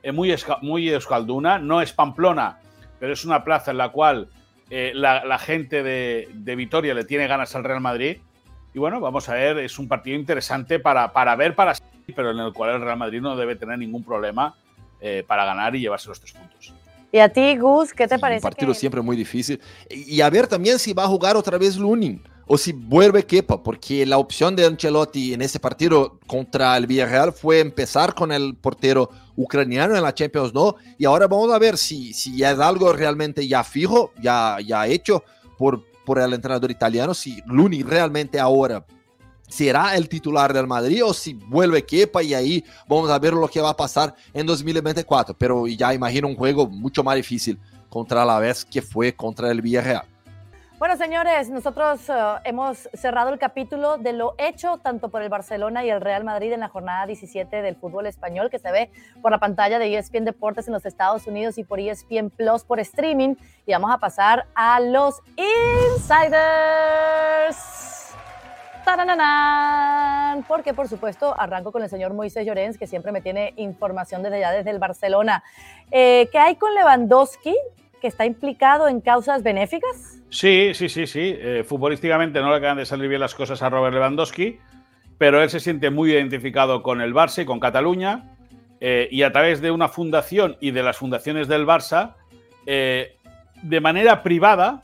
[0.03, 2.59] eh, muy, muy euskalduna, no es Pamplona,
[2.99, 4.29] pero es una plaza en la cual
[4.71, 8.19] eh, la, la, gente de, de, Vitoria le tiene ganas al Real Madrid.
[8.75, 11.75] Y bueno, vamos a ver, es un partido interesante para, para ver, para
[12.17, 14.55] pero en el cual el Real Madrid no debe tener ningún problema
[15.01, 16.73] eh, para ganar y llevarse los tres puntos.
[17.13, 18.47] ¿Y a ti, Gus, qué te parece?
[18.47, 18.79] Un partido que...
[18.79, 19.61] siempre muy difícil.
[19.91, 23.63] Y a ver también si va a jugar otra vez Lunin o si vuelve Kepa,
[23.63, 28.55] porque la opción de Ancelotti en ese partido contra el Villarreal fue empezar con el
[28.57, 30.77] portero ucraniano en la Champions, ¿no?
[30.99, 35.25] Y ahora vamos a ver si, si es algo realmente ya fijo, ya, ya hecho
[35.57, 38.85] por, por el entrenador italiano, si Luni realmente ahora
[39.49, 43.47] será el titular del Madrid o si vuelve Kepa y ahí vamos a ver lo
[43.49, 45.37] que va a pasar en 2024.
[45.37, 47.59] Pero ya imagino un juego mucho más difícil
[47.91, 50.12] contra la vez que fue contra el Villarreal.
[50.83, 55.85] Bueno, señores, nosotros uh, hemos cerrado el capítulo de lo hecho tanto por el Barcelona
[55.85, 58.91] y el Real Madrid en la jornada 17 del fútbol español que se ve
[59.23, 62.81] por la pantalla de ESPN Deportes en los Estados Unidos y por ESPN Plus por
[62.81, 63.37] streaming.
[63.65, 65.23] Y vamos a pasar a los
[65.95, 66.43] insiders.
[68.85, 70.43] ¡Tarananán!
[70.49, 74.39] Porque, por supuesto, arranco con el señor Moisés Llorens, que siempre me tiene información desde
[74.39, 75.45] allá, desde el Barcelona.
[75.93, 77.57] Eh, ¿Qué hay con Lewandowski,
[78.03, 80.21] que está implicado en causas benéficas?
[80.29, 81.37] Sí, sí, sí, sí.
[81.39, 84.59] Eh, futbolísticamente no le acaban de salir bien las cosas a Robert Lewandowski,
[85.17, 88.25] pero él se siente muy identificado con el Barça y con Cataluña,
[88.81, 92.17] eh, y a través de una fundación y de las fundaciones del Barça,
[92.67, 93.17] eh,
[93.63, 94.83] de manera privada,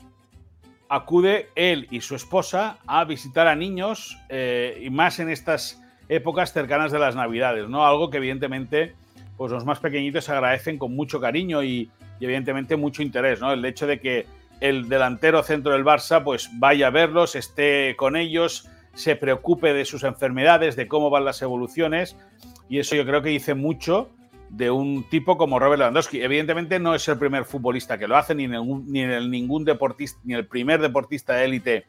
[0.87, 6.53] acude él y su esposa a visitar a niños eh, y más en estas épocas
[6.53, 7.85] cercanas de las Navidades, ¿no?
[7.85, 8.95] Algo que evidentemente
[9.35, 13.51] pues los más pequeñitos agradecen con mucho cariño y, y, evidentemente mucho interés, ¿no?
[13.53, 14.25] El hecho de que
[14.59, 19.85] el delantero centro del Barça pues vaya a verlos, esté con ellos, se preocupe de
[19.85, 22.17] sus enfermedades, de cómo van las evoluciones
[22.67, 24.09] y eso yo creo que dice mucho
[24.49, 26.21] de un tipo como Robert Lewandowski.
[26.21, 30.33] Evidentemente no es el primer futbolista que lo hace, ni, ni el, ningún deportista, ni
[30.33, 31.85] el primer deportista de élite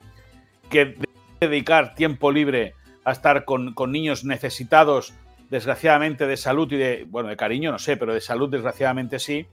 [0.69, 0.97] que
[1.41, 5.15] dedicar tiempo libre a estar con, con, niños necesitados,
[5.49, 9.47] desgraciadamente, de salud y de, bueno, de cariño, no sé, pero de salud, desgraciadamente sí.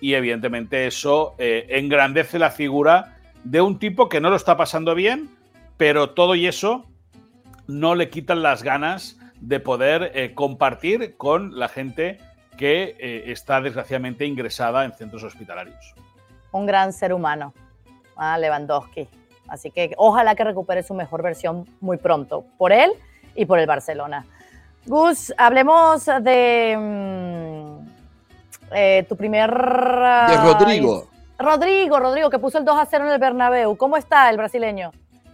[0.00, 4.94] Y evidentemente eso eh, engrandece la figura de un tipo que no lo está pasando
[4.94, 5.30] bien,
[5.76, 6.84] pero todo y eso
[7.66, 12.18] no le quitan las ganas de poder eh, compartir con la gente
[12.56, 15.94] que eh, está desgraciadamente ingresada en centros hospitalarios.
[16.50, 17.54] Un gran ser humano,
[18.16, 19.08] ah, Lewandowski.
[19.46, 22.90] Así que ojalá que recupere su mejor versión muy pronto, por él
[23.34, 24.26] y por el Barcelona.
[24.86, 27.57] Gus, hablemos de mm,
[28.74, 29.50] eh, tu primer...
[29.50, 31.08] De Rodrigo.
[31.38, 33.76] Rodrigo, Rodrigo, que puso el 2 a 0 en el Bernabéu.
[33.76, 34.90] ¿Cómo está el brasileño?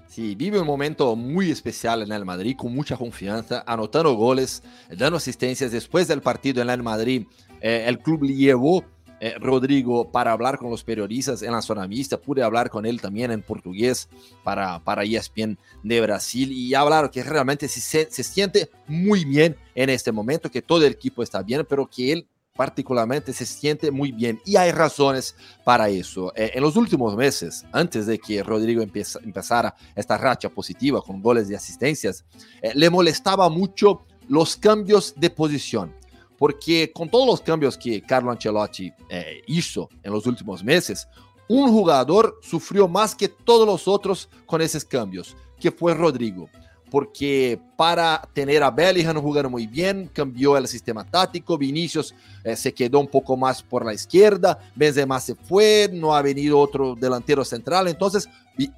[0.07, 5.17] Sí, vive un momento muy especial en el Madrid, con mucha confianza, anotando goles, dando
[5.17, 5.73] asistencias.
[5.73, 7.27] Después del partido en el Madrid,
[7.61, 8.85] eh, el club le llevó
[9.19, 12.21] eh, Rodrigo para hablar con los periodistas en la zona mixta.
[12.21, 14.09] Pude hablar con él también en portugués
[14.43, 19.89] para, para ESPN de Brasil y hablar que realmente se, se siente muy bien en
[19.89, 24.13] este momento, que todo el equipo está bien, pero que él particularmente se siente muy
[24.13, 26.33] bien y hay razones para eso.
[26.37, 31.21] Eh, en los últimos meses, antes de que Rodrigo empieza, empezara esta racha positiva con
[31.21, 32.25] goles y asistencias,
[32.63, 35.95] eh, le molestaba mucho los cambios de posición.
[36.37, 41.07] porque con todos los cambios que Carlo Ancelotti eh, hizo en los últimos meses,
[41.49, 46.51] un jugador sufrió más que todos los otros con esos cambios, que fue Rodrigo.
[46.95, 52.73] Porque para tener a Bellingham jugando muy bien, cambió el sistema táctico, Vinicius eh, se
[52.73, 57.45] quedó un poco más por la izquierda, Benzema se fue, no ha venido otro delantero
[57.45, 58.29] central, entonces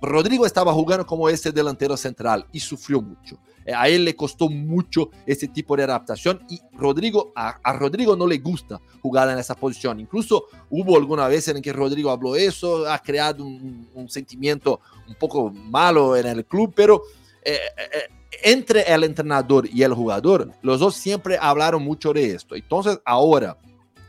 [0.01, 3.37] Rodrigo estaba jugando como ese delantero central y sufrió mucho.
[3.67, 8.27] Eh, a él le costó mucho ese tipo de adaptación y Rodrigo, a, Rodrigo no
[8.27, 10.01] le gusta jugar en esa posición.
[10.01, 15.51] Incluso hubo alguna vez en que Rodrigo habló eso, ha creado un, sentimiento un poco
[15.51, 17.03] malo en el club, pero
[17.47, 18.09] eh, eh,
[18.43, 22.57] entre el entrenador y el jugador, los dos siempre hablaron mucho de esto.
[22.57, 23.57] Entonces ahora,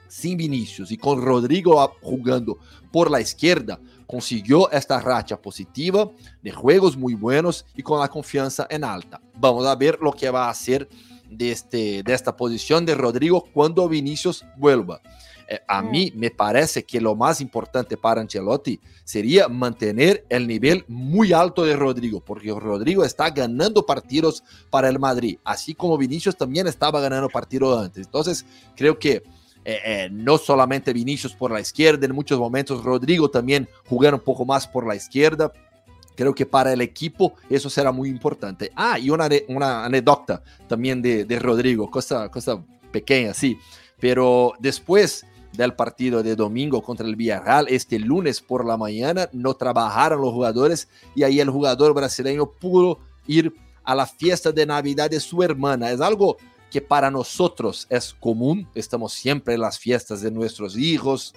[0.08, 2.58] sin Vinicius y con Rodrigo jugando
[2.92, 6.10] por la izquierda, consiguió esta racha positiva
[6.42, 9.22] de juegos muy buenos y con la confianza en alta.
[9.36, 10.90] Vamos a ver lo que va a hacer
[11.30, 15.00] de, este, de esta posición de Rodrigo cuando Vinicius vuelva.
[15.48, 20.84] Eh, a mí me parece que lo más importante para Ancelotti sería mantener el nivel
[20.90, 26.36] muy alto de Rodrigo, porque Rodrigo está ganando partidos para el Madrid, así como Vinicius
[26.36, 28.06] también estaba ganando partidos antes.
[28.06, 29.24] Entonces, creo que
[29.64, 34.22] eh, eh, no solamente Vinicius por la izquierda, en muchos momentos Rodrigo también jugar un
[34.22, 35.52] poco más por la izquierda.
[36.16, 38.72] Creo que para el equipo eso será muy importante.
[38.76, 43.60] Ah, y una, una anécdota también de, de Rodrigo, cosa, cosa pequeña, sí.
[44.00, 49.54] Pero después del partido de domingo contra el Villarreal, este lunes por la mañana, no
[49.54, 55.10] trabajaron los jugadores y ahí el jugador brasileño pudo ir a la fiesta de Navidad
[55.10, 55.92] de su hermana.
[55.92, 56.38] Es algo
[56.70, 61.34] que para nosotros es común, estamos siempre en las fiestas de nuestros hijos,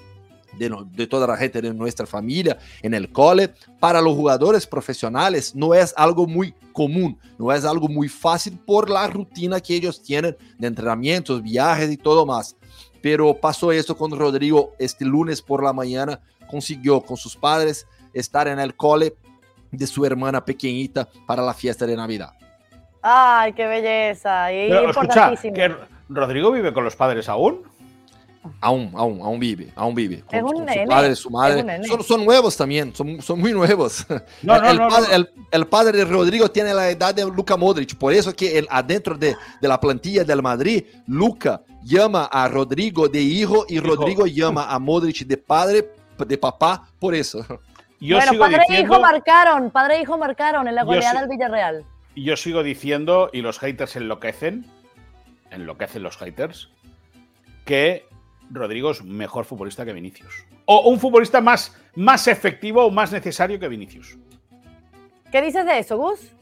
[0.58, 5.74] de, toda la gente de nuestra familia, en el cole, para los jugadores profesionales no
[5.74, 10.36] es algo muy común, no es algo muy fácil por la rutina que ellos tienen
[10.58, 12.56] de entrenamientos, viajes y todo más.
[13.02, 18.48] Pero pasó eso con Rodrigo este lunes por la mañana, consiguió con sus padres estar
[18.48, 19.14] en el cole
[19.70, 22.32] de su hermana pequeñita para la fiesta de Navidad.
[23.02, 24.52] Ay, qué belleza.
[24.52, 25.54] Y importantísimo.
[25.54, 25.74] ¿que
[26.08, 27.62] ¿Rodrigo vive con los padres aún?
[28.61, 30.22] Aún, aún, aún vive, aún vive.
[30.22, 31.85] Con, un su padre, su madre.
[31.87, 34.07] Son, son, nuevos también, son, son muy nuevos.
[34.42, 37.59] No, no, el, no, padre, el, el, padre, de Rodrigo tiene la edad de Luca
[37.59, 42.48] Modric, por eso que el, adentro de, de, la plantilla del Madrid, Luca llama a
[42.48, 45.90] Rodrigo de hijo y Rodrigo llama a Modric de padre,
[46.26, 47.44] de papá, por eso.
[48.00, 51.85] Yo bueno, padre e hijo marcaron, padre e hijo marcaron en la goleada del Villarreal.
[52.14, 54.64] Y yo sigo diciendo, y los haters enloquecen,
[55.50, 56.70] enloquecen los haters,
[57.66, 58.09] que
[58.50, 60.44] Rodrigo es mejor futbolista que Vinicius.
[60.66, 64.18] O un futbolista más, más efectivo o más necesario que Vinicius.
[65.30, 66.32] ¿Qué dices de eso, Gus?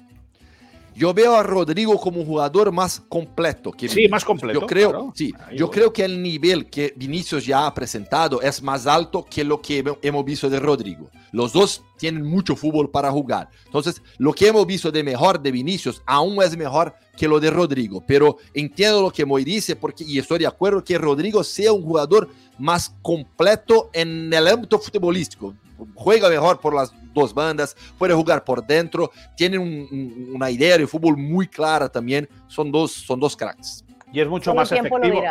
[0.99, 3.71] Yo veo a Rodrigo como un jugador más completo.
[3.71, 4.61] Que sí, más completo.
[4.61, 8.85] Yo creo, sí, yo creo que el nivel que Vinicius ya ha presentado es más
[8.89, 11.09] alto que lo que hemos visto de Rodrigo.
[11.31, 13.49] Los dos tienen mucho fútbol para jugar.
[13.67, 17.53] Entonces, lo que hemos visto de mejor de Vinicius aún es mejor que lo de
[17.53, 18.03] Rodrigo.
[18.05, 21.83] Pero entiendo lo que Moy dice porque, y estoy de acuerdo que Rodrigo sea un
[21.83, 25.55] jugador más completo en el ámbito futbolístico.
[25.95, 31.17] Juega mejor por las dos bandas, puede jugar por dentro, tiene una idea de fútbol
[31.17, 32.29] muy clara también.
[32.47, 33.85] Son dos, son dos cracks.
[34.13, 35.23] Y es mucho más efectivo.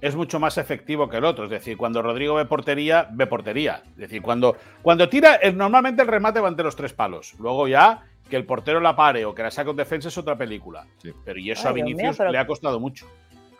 [0.00, 1.44] Es mucho más efectivo que el otro.
[1.44, 3.82] Es decir, cuando Rodrigo ve portería, ve portería.
[3.92, 7.34] Es decir, cuando, cuando tira, normalmente el remate va ante los tres palos.
[7.38, 10.36] Luego ya que el portero la pare o que la saque un defensa es otra
[10.36, 10.86] película.
[11.24, 13.06] Pero y eso a Vinicius le ha costado mucho.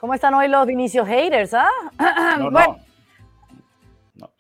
[0.00, 1.54] ¿Cómo están hoy los Vinicius haters?
[1.54, 1.70] Ah?
[2.38, 2.50] bueno.
[2.50, 2.78] No,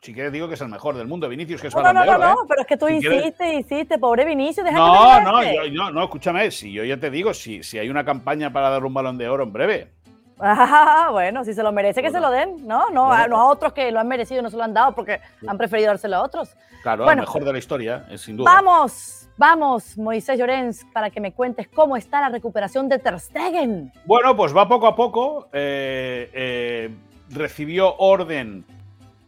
[0.00, 2.18] si quieres digo que es el mejor del mundo, Vinicius, que es No, no, no,
[2.18, 2.46] no, ¿eh?
[2.48, 6.72] pero es que tú insistes, insistes, pobre Vinicius, déjame No, no, no, no, escúchame, si
[6.72, 9.44] yo ya te digo, si, si hay una campaña para dar un balón de oro
[9.44, 9.92] en breve.
[10.38, 12.90] Ah, bueno, si se lo merece, que se lo den, ¿no?
[12.90, 14.94] No, a, no a otros que lo han merecido y no se lo han dado
[14.94, 16.56] porque han preferido dárselo a otros.
[16.82, 18.52] Claro, el mejor de la historia, es sin duda.
[18.52, 23.92] Vamos, vamos, Moisés Llorens, para que me cuentes cómo está la recuperación de Ter Stegen.
[24.04, 25.48] Bueno, pues va poco a poco.
[25.52, 26.94] Eh, eh,
[27.30, 28.64] recibió orden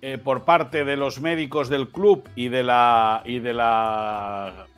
[0.08, 4.68] eh, por parte de los médicos del club y de la, y de la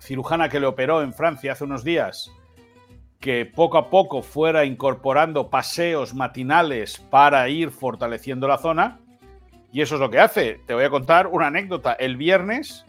[0.00, 2.30] cirujana que le operó en Francia hace unos días,
[3.18, 9.00] que poco a poco fuera incorporando paseos matinales para ir fortaleciendo la zona.
[9.72, 10.60] Y eso es lo que hace.
[10.68, 11.94] Te voy a contar una anécdota.
[11.94, 12.86] El viernes,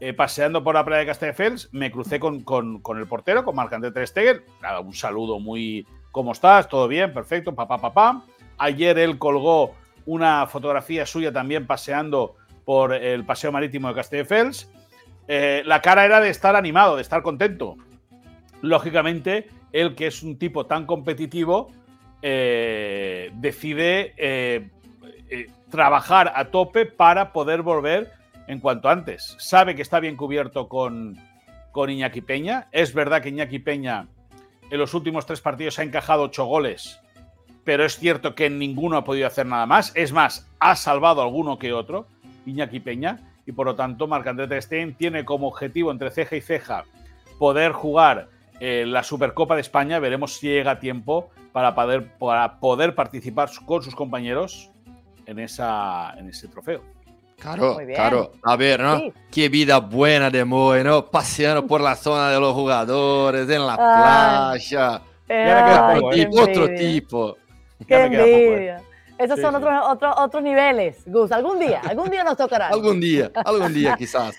[0.00, 2.44] eh, paseando por la playa de Castelldefels, me crucé con,
[2.98, 4.42] el portero, con Marc-André Ter Stegen.
[4.84, 5.86] un saludo muy...
[6.12, 6.68] ¿Cómo estás?
[6.68, 7.14] ¿Todo bien?
[7.14, 7.54] Perfecto.
[7.54, 8.26] Papá, papá.
[8.58, 9.74] Ayer él colgó
[10.06, 14.70] una fotografía suya también paseando por el paseo marítimo de Castelldefels.
[15.28, 17.76] Eh, la cara era de estar animado, de estar contento.
[18.62, 21.70] Lógicamente, él que es un tipo tan competitivo,
[22.22, 24.70] eh, decide eh,
[25.28, 28.12] eh, trabajar a tope para poder volver
[28.46, 29.36] en cuanto antes.
[29.38, 31.18] Sabe que está bien cubierto con,
[31.70, 32.68] con Iñaki Peña.
[32.72, 34.06] Es verdad que Iñaki Peña
[34.70, 36.98] en los últimos tres partidos ha encajado ocho goles,
[37.64, 39.92] pero es cierto que en ninguno ha podido hacer nada más.
[39.94, 42.06] Es más, ha salvado alguno que otro,
[42.46, 46.40] Iñaki Peña, y por lo tanto Marc-André Ter Stegen tiene como objetivo entre ceja y
[46.40, 46.84] ceja
[47.38, 48.28] poder jugar
[48.60, 49.98] eh, la Supercopa de España.
[49.98, 54.70] Veremos si llega a tiempo para poder, para poder participar con sus compañeros
[55.26, 56.82] en, esa, en ese trofeo.
[57.38, 58.32] Claro, claro.
[58.42, 59.02] A ver, ¿no?
[59.30, 61.06] Qué vida buena de Moy, ¿no?
[61.06, 65.02] Paseando por la zona de los jugadores, en la playa.
[66.30, 67.36] otro, tipo,
[67.86, 68.82] Qué envidia.
[69.16, 71.30] Esos son Otros, otros, otros niveles, Gus.
[71.30, 72.68] Algún día, algún día nos tocará.
[72.68, 74.34] algún día, algún día quizás.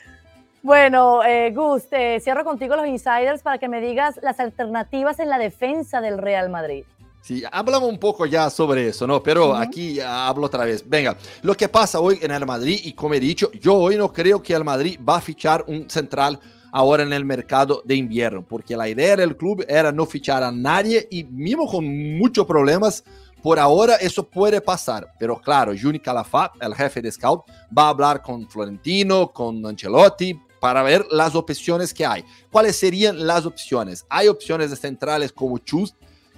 [0.61, 1.83] Bueno, eh, Gus,
[2.21, 6.49] cierro contigo los insiders para que me digas las alternativas en la defensa del Real
[6.49, 6.83] Madrid.
[7.25, 9.23] Sí, hablamos un poco ya sobre eso, ¿no?
[9.23, 10.87] Pero aquí hablo otra vez.
[10.87, 14.13] Venga, lo que pasa hoy en el Madrid, y como he dicho, yo hoy no
[14.13, 16.39] creo que el Madrid va a fichar un central
[16.71, 20.51] ahora en el mercado de invierno, porque la idea del club era no fichar a
[20.51, 21.85] nadie y mismo con
[22.19, 23.03] muchos problemas,
[23.45, 25.13] por ahora eso puede pasar.
[25.19, 27.43] Pero claro, Juni Calafat, el jefe de scout,
[27.77, 32.25] va a hablar con Florentino, con Ancelotti, para ver las opciones que hay.
[32.51, 34.03] ¿Cuáles serían las opciones?
[34.09, 35.93] Hay opciones de centrales como Chus,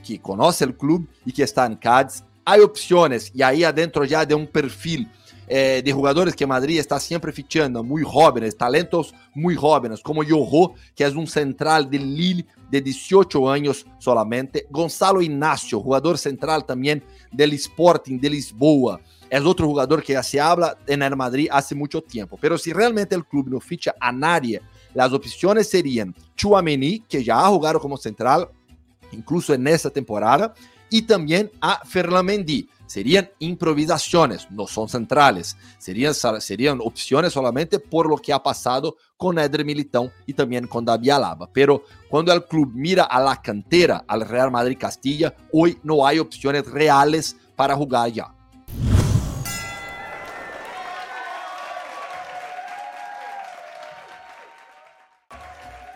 [0.05, 2.25] que conoce el club y que está en Cádiz.
[2.43, 5.09] Hay opciones y ahí adentro ya de un perfil
[5.49, 10.73] eh, de jugadores que Madrid está siempre fichando, muy jóvenes, talentos muy jóvenes, como Yoho,
[10.93, 14.67] que es un central del Lille de 18 años solamente.
[14.69, 18.99] Gonzalo Ignacio, jugador central también del Sporting de Lisboa.
[19.29, 22.38] Es otro jugador que ya se habla en el Madrid hace mucho tiempo.
[22.39, 24.62] Pero si realmente el club no ficha a nadie,
[24.93, 28.49] las opciones serían Chuamení, que ya ha jugado como central,
[29.12, 30.53] incluso en esta temporada,
[30.89, 38.17] y también a Ferland Serían improvisaciones, no son centrales, serían, serían opciones solamente por lo
[38.17, 41.50] que ha pasado con Eder Militão y también con David Alaba.
[41.52, 46.19] Pero cuando el club mira a la cantera, al Real Madrid Castilla, hoy no hay
[46.19, 48.37] opciones reales para jugar ya.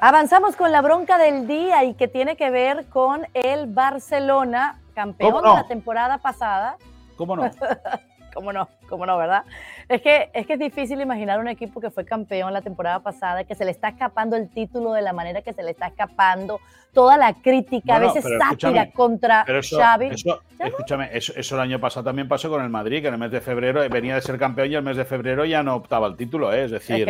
[0.04, 5.44] Avanzamos con la bronca del día y que tiene que ver con el Barcelona, campeón
[5.44, 6.78] de la temporada pasada.
[7.18, 7.52] ¿Cómo no?
[8.34, 8.68] ¿Cómo no?
[8.90, 9.44] ¿Cómo no, verdad?
[9.88, 13.44] Es que, es que es difícil imaginar un equipo que fue campeón la temporada pasada,
[13.44, 16.60] que se le está escapando el título de la manera que se le está escapando,
[16.94, 20.10] toda la crítica, a veces sátira contra Xavi.
[20.58, 23.32] escúchame, eso, eso, el año pasado también pasó con el Madrid, que en el mes
[23.32, 26.16] de febrero venía de ser campeón y el mes de febrero ya no optaba el
[26.16, 26.64] título, ¿eh?
[26.64, 27.08] es decir...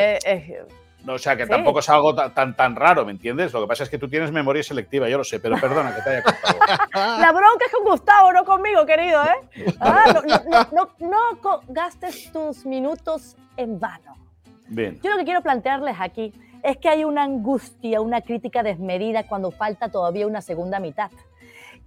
[1.07, 3.51] O sea, que tampoco es algo tan, tan, raro, ¿me entiendes?
[3.53, 6.01] Lo que pasa es que tú tienes memoria selectiva, yo lo sé, pero perdona que
[6.01, 7.19] te haya contado.
[7.19, 9.73] La bronca es con Gustavo, no conmigo, querido, ¿eh?
[9.79, 10.21] Ah,
[10.71, 14.15] no, no, gastes tus minutos en vano.
[14.67, 14.99] Bien.
[15.01, 16.33] Yo lo que quiero plantearles aquí
[16.63, 21.11] es que hay una angustia, una crítica desmedida cuando falta todavía una segunda mitad.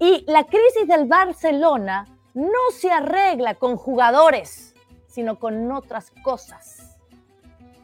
[0.01, 4.75] Y la crisis del Barcelona no se arregla con jugadores,
[5.07, 6.84] sino con otras cosas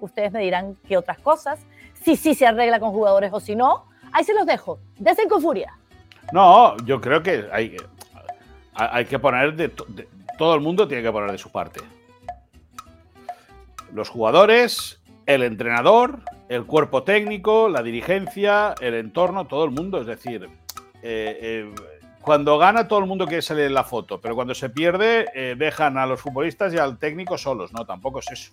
[0.00, 1.60] Ustedes me dirán qué otras cosas,
[2.02, 3.86] si sí se arregla con jugadores o si no.
[4.12, 4.78] Ahí se los dejo.
[4.98, 5.78] Desen con furia.
[6.32, 7.76] No, yo creo que hay,
[8.74, 9.72] hay que poner de,
[10.38, 11.80] todo el mundo tiene que poner de su parte.
[13.92, 20.00] Los jugadores, el entrenador, el cuerpo técnico, la dirigencia, el entorno, todo el mundo.
[20.00, 20.48] Es decir,
[21.02, 21.74] eh, eh,
[22.22, 25.56] cuando gana todo el mundo quiere salir en la foto, pero cuando se pierde eh,
[25.58, 27.72] dejan a los futbolistas y al técnico solos.
[27.72, 28.52] No, tampoco es eso.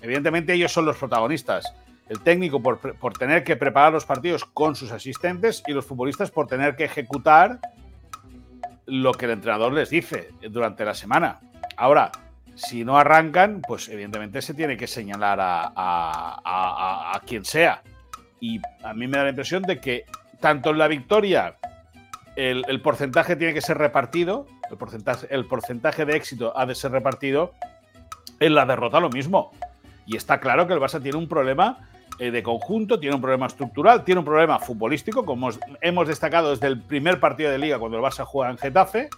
[0.00, 1.74] Evidentemente ellos son los protagonistas.
[2.08, 2.78] El técnico por,
[3.18, 7.60] tener que preparar los partidos con sus asistentes y los futbolistas por tener que ejecutar
[8.86, 11.40] lo que el entrenador les dice durante la semana.
[11.76, 12.10] Ahora,
[12.54, 17.82] si no arrancan, pues evidentemente se tiene que señalar a, quien sea.
[18.40, 20.04] Y a mí me da la impresión de que
[20.40, 21.56] tanto en la victoria
[22.36, 26.92] el, porcentaje tiene que ser repartido, el porcentaje, el porcentaje de éxito ha de ser
[26.92, 27.52] repartido,
[28.40, 29.52] en la derrota lo mismo.
[30.08, 31.86] Y está claro que el Barça tiene un problema
[32.18, 35.50] eh, de conjunto, tiene un problema estructural, tiene un problema futbolístico, como
[35.82, 39.10] hemos destacado desde el primer partido de liga cuando el Barça juega en Getafe.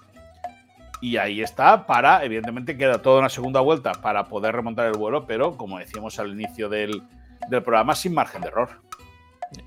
[1.01, 5.26] Y ahí está para, evidentemente queda toda una segunda vuelta para poder remontar el vuelo,
[5.26, 7.03] pero como decíamos al inicio del,
[7.49, 8.70] programa, sin margen de error.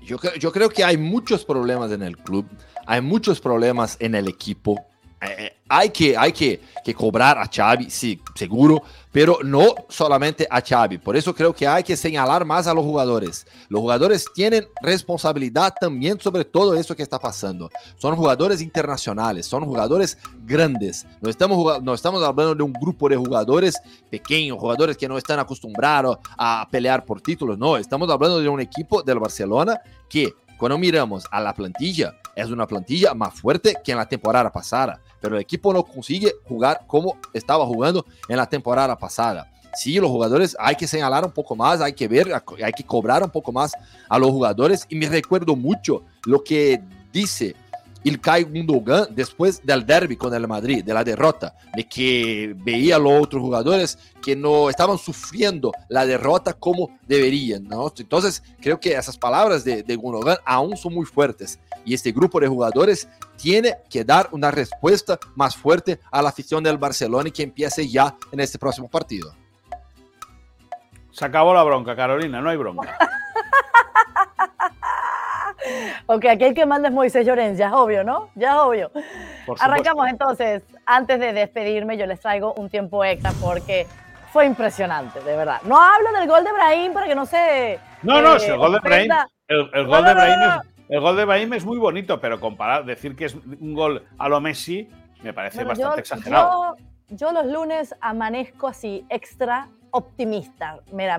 [0.02, 0.18] Yo
[0.52, 2.46] creo que hay muchos problemas en el club,
[2.86, 4.86] hay muchos problemas en el equipo,
[5.24, 10.60] Eh, hay que, hay que, que cobrar a Xavi, sí, seguro, pero no solamente a
[10.60, 10.98] Xavi.
[10.98, 13.46] Por eso creo que hay que señalar más a los jugadores.
[13.68, 17.70] Los jugadores tienen responsabilidad también sobre todo eso que está pasando.
[17.96, 21.06] Son jugadores internacionales, son jugadores grandes.
[21.20, 25.38] No estamos, no estamos hablando de un grupo de jugadores pequeños, jugadores que no están
[25.38, 27.58] acostumbrados a pelear por títulos.
[27.58, 32.50] No, estamos hablando de un equipo del Barcelona que cuando miramos a la plantilla, es
[32.50, 36.82] una plantilla más fuerte que en la temporada pasada pero el equipo no consigue jugar
[36.86, 39.50] como estaba jugando en la temporada pasada.
[39.74, 42.30] Sí, los jugadores hay que señalar un poco más, hay que ver,
[42.62, 43.72] hay que cobrar un poco más
[44.06, 44.84] a los jugadores.
[44.90, 46.78] Y me recuerdo mucho lo que
[47.10, 47.56] dice
[48.04, 52.98] Ilkay Gundogan después del derby con el Madrid, de la derrota, de que veía a
[52.98, 57.64] los otros jugadores que no estaban sufriendo la derrota como deberían.
[57.64, 57.92] ¿no?
[57.96, 62.38] Entonces, creo que esas palabras de, de Gundogan aún son muy fuertes y este grupo
[62.40, 67.32] de jugadores tiene que dar una respuesta más fuerte a la afición del Barcelona y
[67.32, 69.34] que empiece ya en este próximo partido.
[71.10, 72.98] Se acabó la bronca, Carolina, no hay bronca.
[76.06, 78.30] ok, aquí el que manda es Moisés Llorens, ya es obvio, ¿no?
[78.34, 78.90] Ya es obvio.
[79.60, 80.62] Arrancamos entonces.
[80.86, 83.86] Antes de despedirme, yo les traigo un tiempo extra porque
[84.32, 85.60] fue impresionante, de verdad.
[85.64, 87.78] No hablo del gol de Brahim para que no se.
[88.02, 89.10] No, no, si el gol de Brahim.
[89.48, 93.16] El, gol de Brahim es el gol de Brahim es muy bonito, pero comparar, decir
[93.16, 94.88] que es un gol a lo Messi
[95.22, 96.76] me parece bastante exagerado.
[97.08, 100.80] Yo, los lunes amanezco así, extra optimista.
[100.92, 101.18] Mira,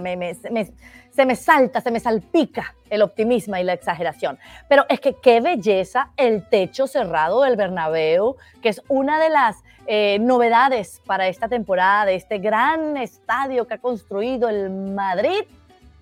[1.16, 4.38] se me salta, se me salpica el optimismo y la exageración.
[4.68, 9.64] Pero es que qué belleza el techo cerrado del Bernabéu, que es una de las
[9.88, 15.44] eh, novedades para esta temporada de este gran estadio que ha construido el Madrid,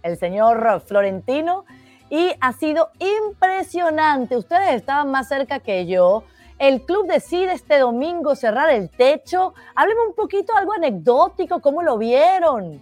[0.02, 1.66] el señor Florentino
[2.10, 4.36] y ha sido impresionante.
[4.36, 6.24] Ustedes estaban más cerca que yo.
[6.58, 9.54] El club decide este domingo cerrar el techo.
[9.76, 12.82] Hábleme un poquito algo anecdótico, ¿cómo lo vieron?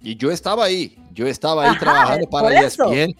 [0.00, 3.12] Y yo estaba ahí, yo estaba ahí trabajando para ESPN.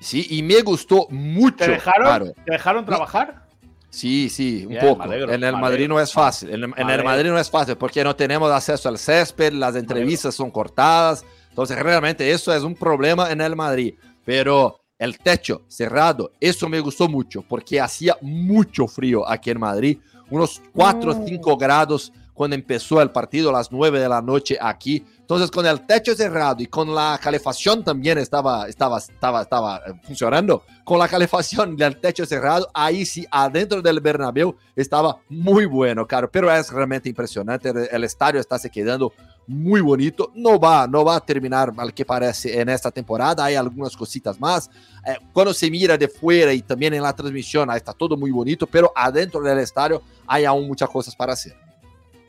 [0.00, 1.56] Sí, y me gustó mucho.
[1.58, 3.46] ¿Te dejaron, ¿te dejaron trabajar?
[3.90, 5.12] Sí, sí, un poco.
[5.12, 6.48] en el Madrid no es fácil.
[6.48, 10.50] En, el Madrid no es fácil porque no tenemos acceso al césped, las entrevistas son
[10.50, 11.26] cortadas.
[11.50, 13.94] Entonces, realmente eso es un problema en el Madrid.
[14.24, 19.98] Pero el techo cerrado, eso me gustó mucho porque hacía mucho frío aquí en Madrid,
[20.30, 24.56] unos 4 o 5 grados cuando empezó el partido a las 9 de la noche
[24.60, 25.04] aquí.
[25.20, 29.92] Entonces, con el techo cerrado y con la calefacción también estaba, estaba, estaba, estaba eh,
[30.02, 30.64] funcionando.
[30.84, 36.30] Con la calefacción del techo cerrado, ahí sí, adentro del Bernabéu estaba muy bueno, claro.
[36.30, 37.72] Pero es realmente impresionante.
[37.90, 39.12] El estadio está se quedando
[39.46, 40.32] muy bonito.
[40.34, 43.44] No va, no va a terminar al que parece en esta temporada.
[43.44, 44.70] Hay algunas cositas más.
[45.06, 48.30] Eh, cuando se mira de fuera y también en la transmisión, ahí está todo muy
[48.30, 51.61] bonito, pero adentro del estadio hay aún muchas cosas para hacer.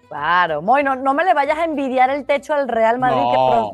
[0.08, 3.22] Claro, Moy, no, me le vayas a envidiar el techo al Real Madrid,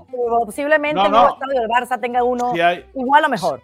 [0.08, 0.16] que
[0.46, 2.54] posiblemente en el estadio del Barça tenga uno
[2.94, 3.62] igual o mejor.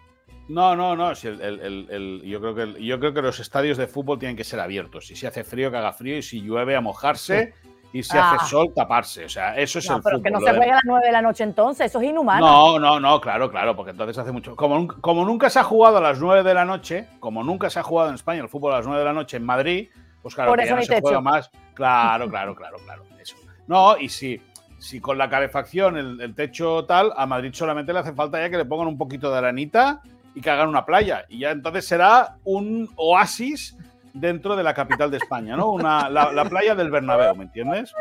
[0.48, 1.12] No, no, no.
[1.12, 5.06] yo, creo que, yo creo que los estadios de fútbol tienen que ser abiertos.
[5.06, 6.16] Si se hace frío, que haga frío.
[6.16, 7.52] Y si llueve, a mojarse
[7.92, 8.46] y si hace ah.
[8.46, 9.24] sol, taparse.
[9.24, 11.22] O sea, eso es el pero que no se juegue a las 9 de la
[11.22, 12.46] noche entonces, eso es inhumano.
[12.46, 14.54] No, no, no, claro, claro, porque entonces hace mucho.
[14.54, 17.80] Como, como nunca se ha jugado a las 9 de la noche, como nunca se
[17.80, 19.88] ha jugado en España el fútbol a las 9 de la noche en Madrid,
[20.22, 21.50] pues claro, Por eso no se juega más.
[21.76, 23.04] Claro, claro, claro, claro.
[23.20, 23.36] Eso.
[23.68, 24.40] No, y si,
[24.78, 28.56] si con la calefacción, el, techo tal, a Madrid solamente le hace falta ya que
[28.56, 30.00] le pongan un poquito de aranita
[30.34, 31.26] y que hagan una playa.
[31.28, 33.76] Y ya entonces será un oasis
[34.14, 35.70] dentro de la capital de España, ¿no?
[35.70, 37.92] Una, la, playa del Bernabéu, ¿me entiendes?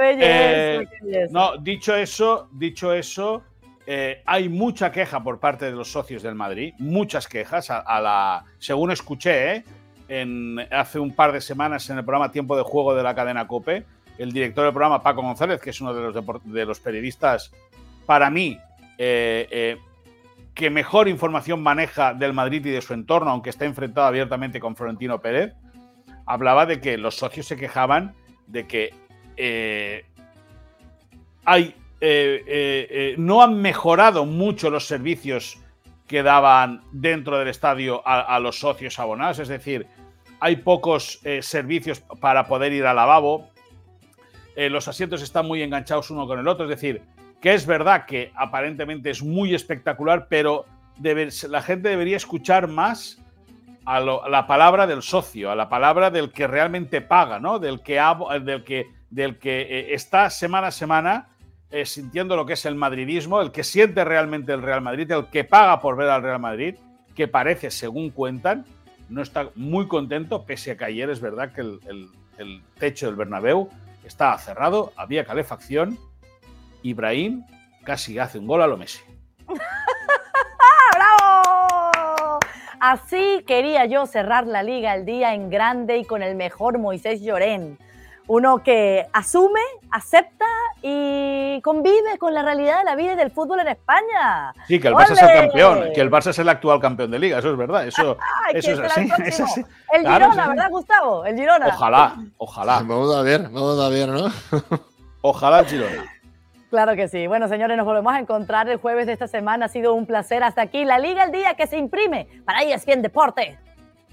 [0.00, 0.86] Eh,
[1.30, 3.42] no, dicho eso, dicho eso,
[3.86, 8.44] eh, hay mucha queja por parte de los socios del Madrid, muchas quejas a, la,
[8.58, 9.64] según escuché, ¿eh?
[10.70, 13.84] Hace un par de semanas en el programa Tiempo de Juego de la cadena Cope,
[14.18, 17.50] el director del programa Paco González, que es uno de los, periodistas,
[18.06, 18.58] para mí,
[18.96, 24.76] que mejor información maneja del Madrid y de su entorno, aunque está enfrentado abiertamente con
[24.76, 25.54] Florentino Pérez,
[26.26, 28.14] hablaba de que los socios se quejaban
[28.46, 28.94] de que
[29.36, 30.04] eh,
[31.44, 35.58] hay, eh, eh, no han mejorado mucho los servicios
[36.06, 39.86] que daban dentro del estadio a, los socios abonados, es decir,
[40.40, 43.48] hay pocos servicios para poder ir al lavabo,
[44.54, 47.00] los asientos están muy enganchados uno con el otro, es decir,
[47.40, 50.64] que es verdad que aparentemente es muy espectacular, pero
[51.02, 53.22] la gente debería escuchar más
[53.84, 57.58] a, la palabra del socio, a la palabra del que realmente paga, ¿no?
[57.58, 58.00] Del que,
[58.42, 61.28] del que, del que eh, está semana a semana
[61.74, 65.26] eh, sintiendo lo que es el madridismo, el que siente realmente el Real Madrid, el
[65.26, 66.76] que paga por ver al Real Madrid,
[67.16, 68.64] que parece, según cuentan,
[69.08, 71.80] no está muy contento, pese a que ayer es verdad que el,
[72.38, 73.68] el techo del Bernabéu
[74.04, 75.98] estaba cerrado, había calefacción.
[76.84, 77.44] Ibrahim
[77.82, 79.00] casi hace un gol a lo Messi.
[80.94, 82.38] ¡Bravo!
[82.78, 87.20] Así quería yo cerrar la liga el día en grande y con el mejor Moisés
[87.20, 87.78] Llorén.
[88.26, 89.60] Uno que asume,
[89.90, 90.46] acepta
[90.80, 94.54] y convive con la realidad de la vida y del fútbol en España.
[94.66, 97.18] Sí, que el Barça es el campeón, que el Barça es el actual campeón de
[97.18, 98.16] liga, eso es verdad, eso,
[98.54, 99.00] eso es ¿quién será así.
[99.00, 99.46] el es próximo?
[99.50, 99.60] así.
[99.92, 100.48] El Claro, Girona, sí.
[100.48, 101.24] ¿verdad, Gustavo?
[101.26, 101.66] El Girona.
[101.68, 104.26] Ojalá, ojalá, Vamos a ver, vamos a ver, ¿no?
[105.20, 106.04] ojalá el Girona.
[106.70, 107.26] Claro que sí.
[107.26, 109.66] Bueno, señores, nos volvemos a encontrar el jueves de esta semana.
[109.66, 110.42] Ha sido un placer.
[110.42, 113.56] Hasta aquí la Liga el Día que se imprime para ESPN Deporte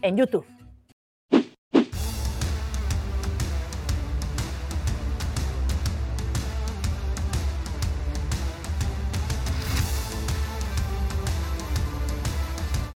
[0.03, 0.45] en YouTube.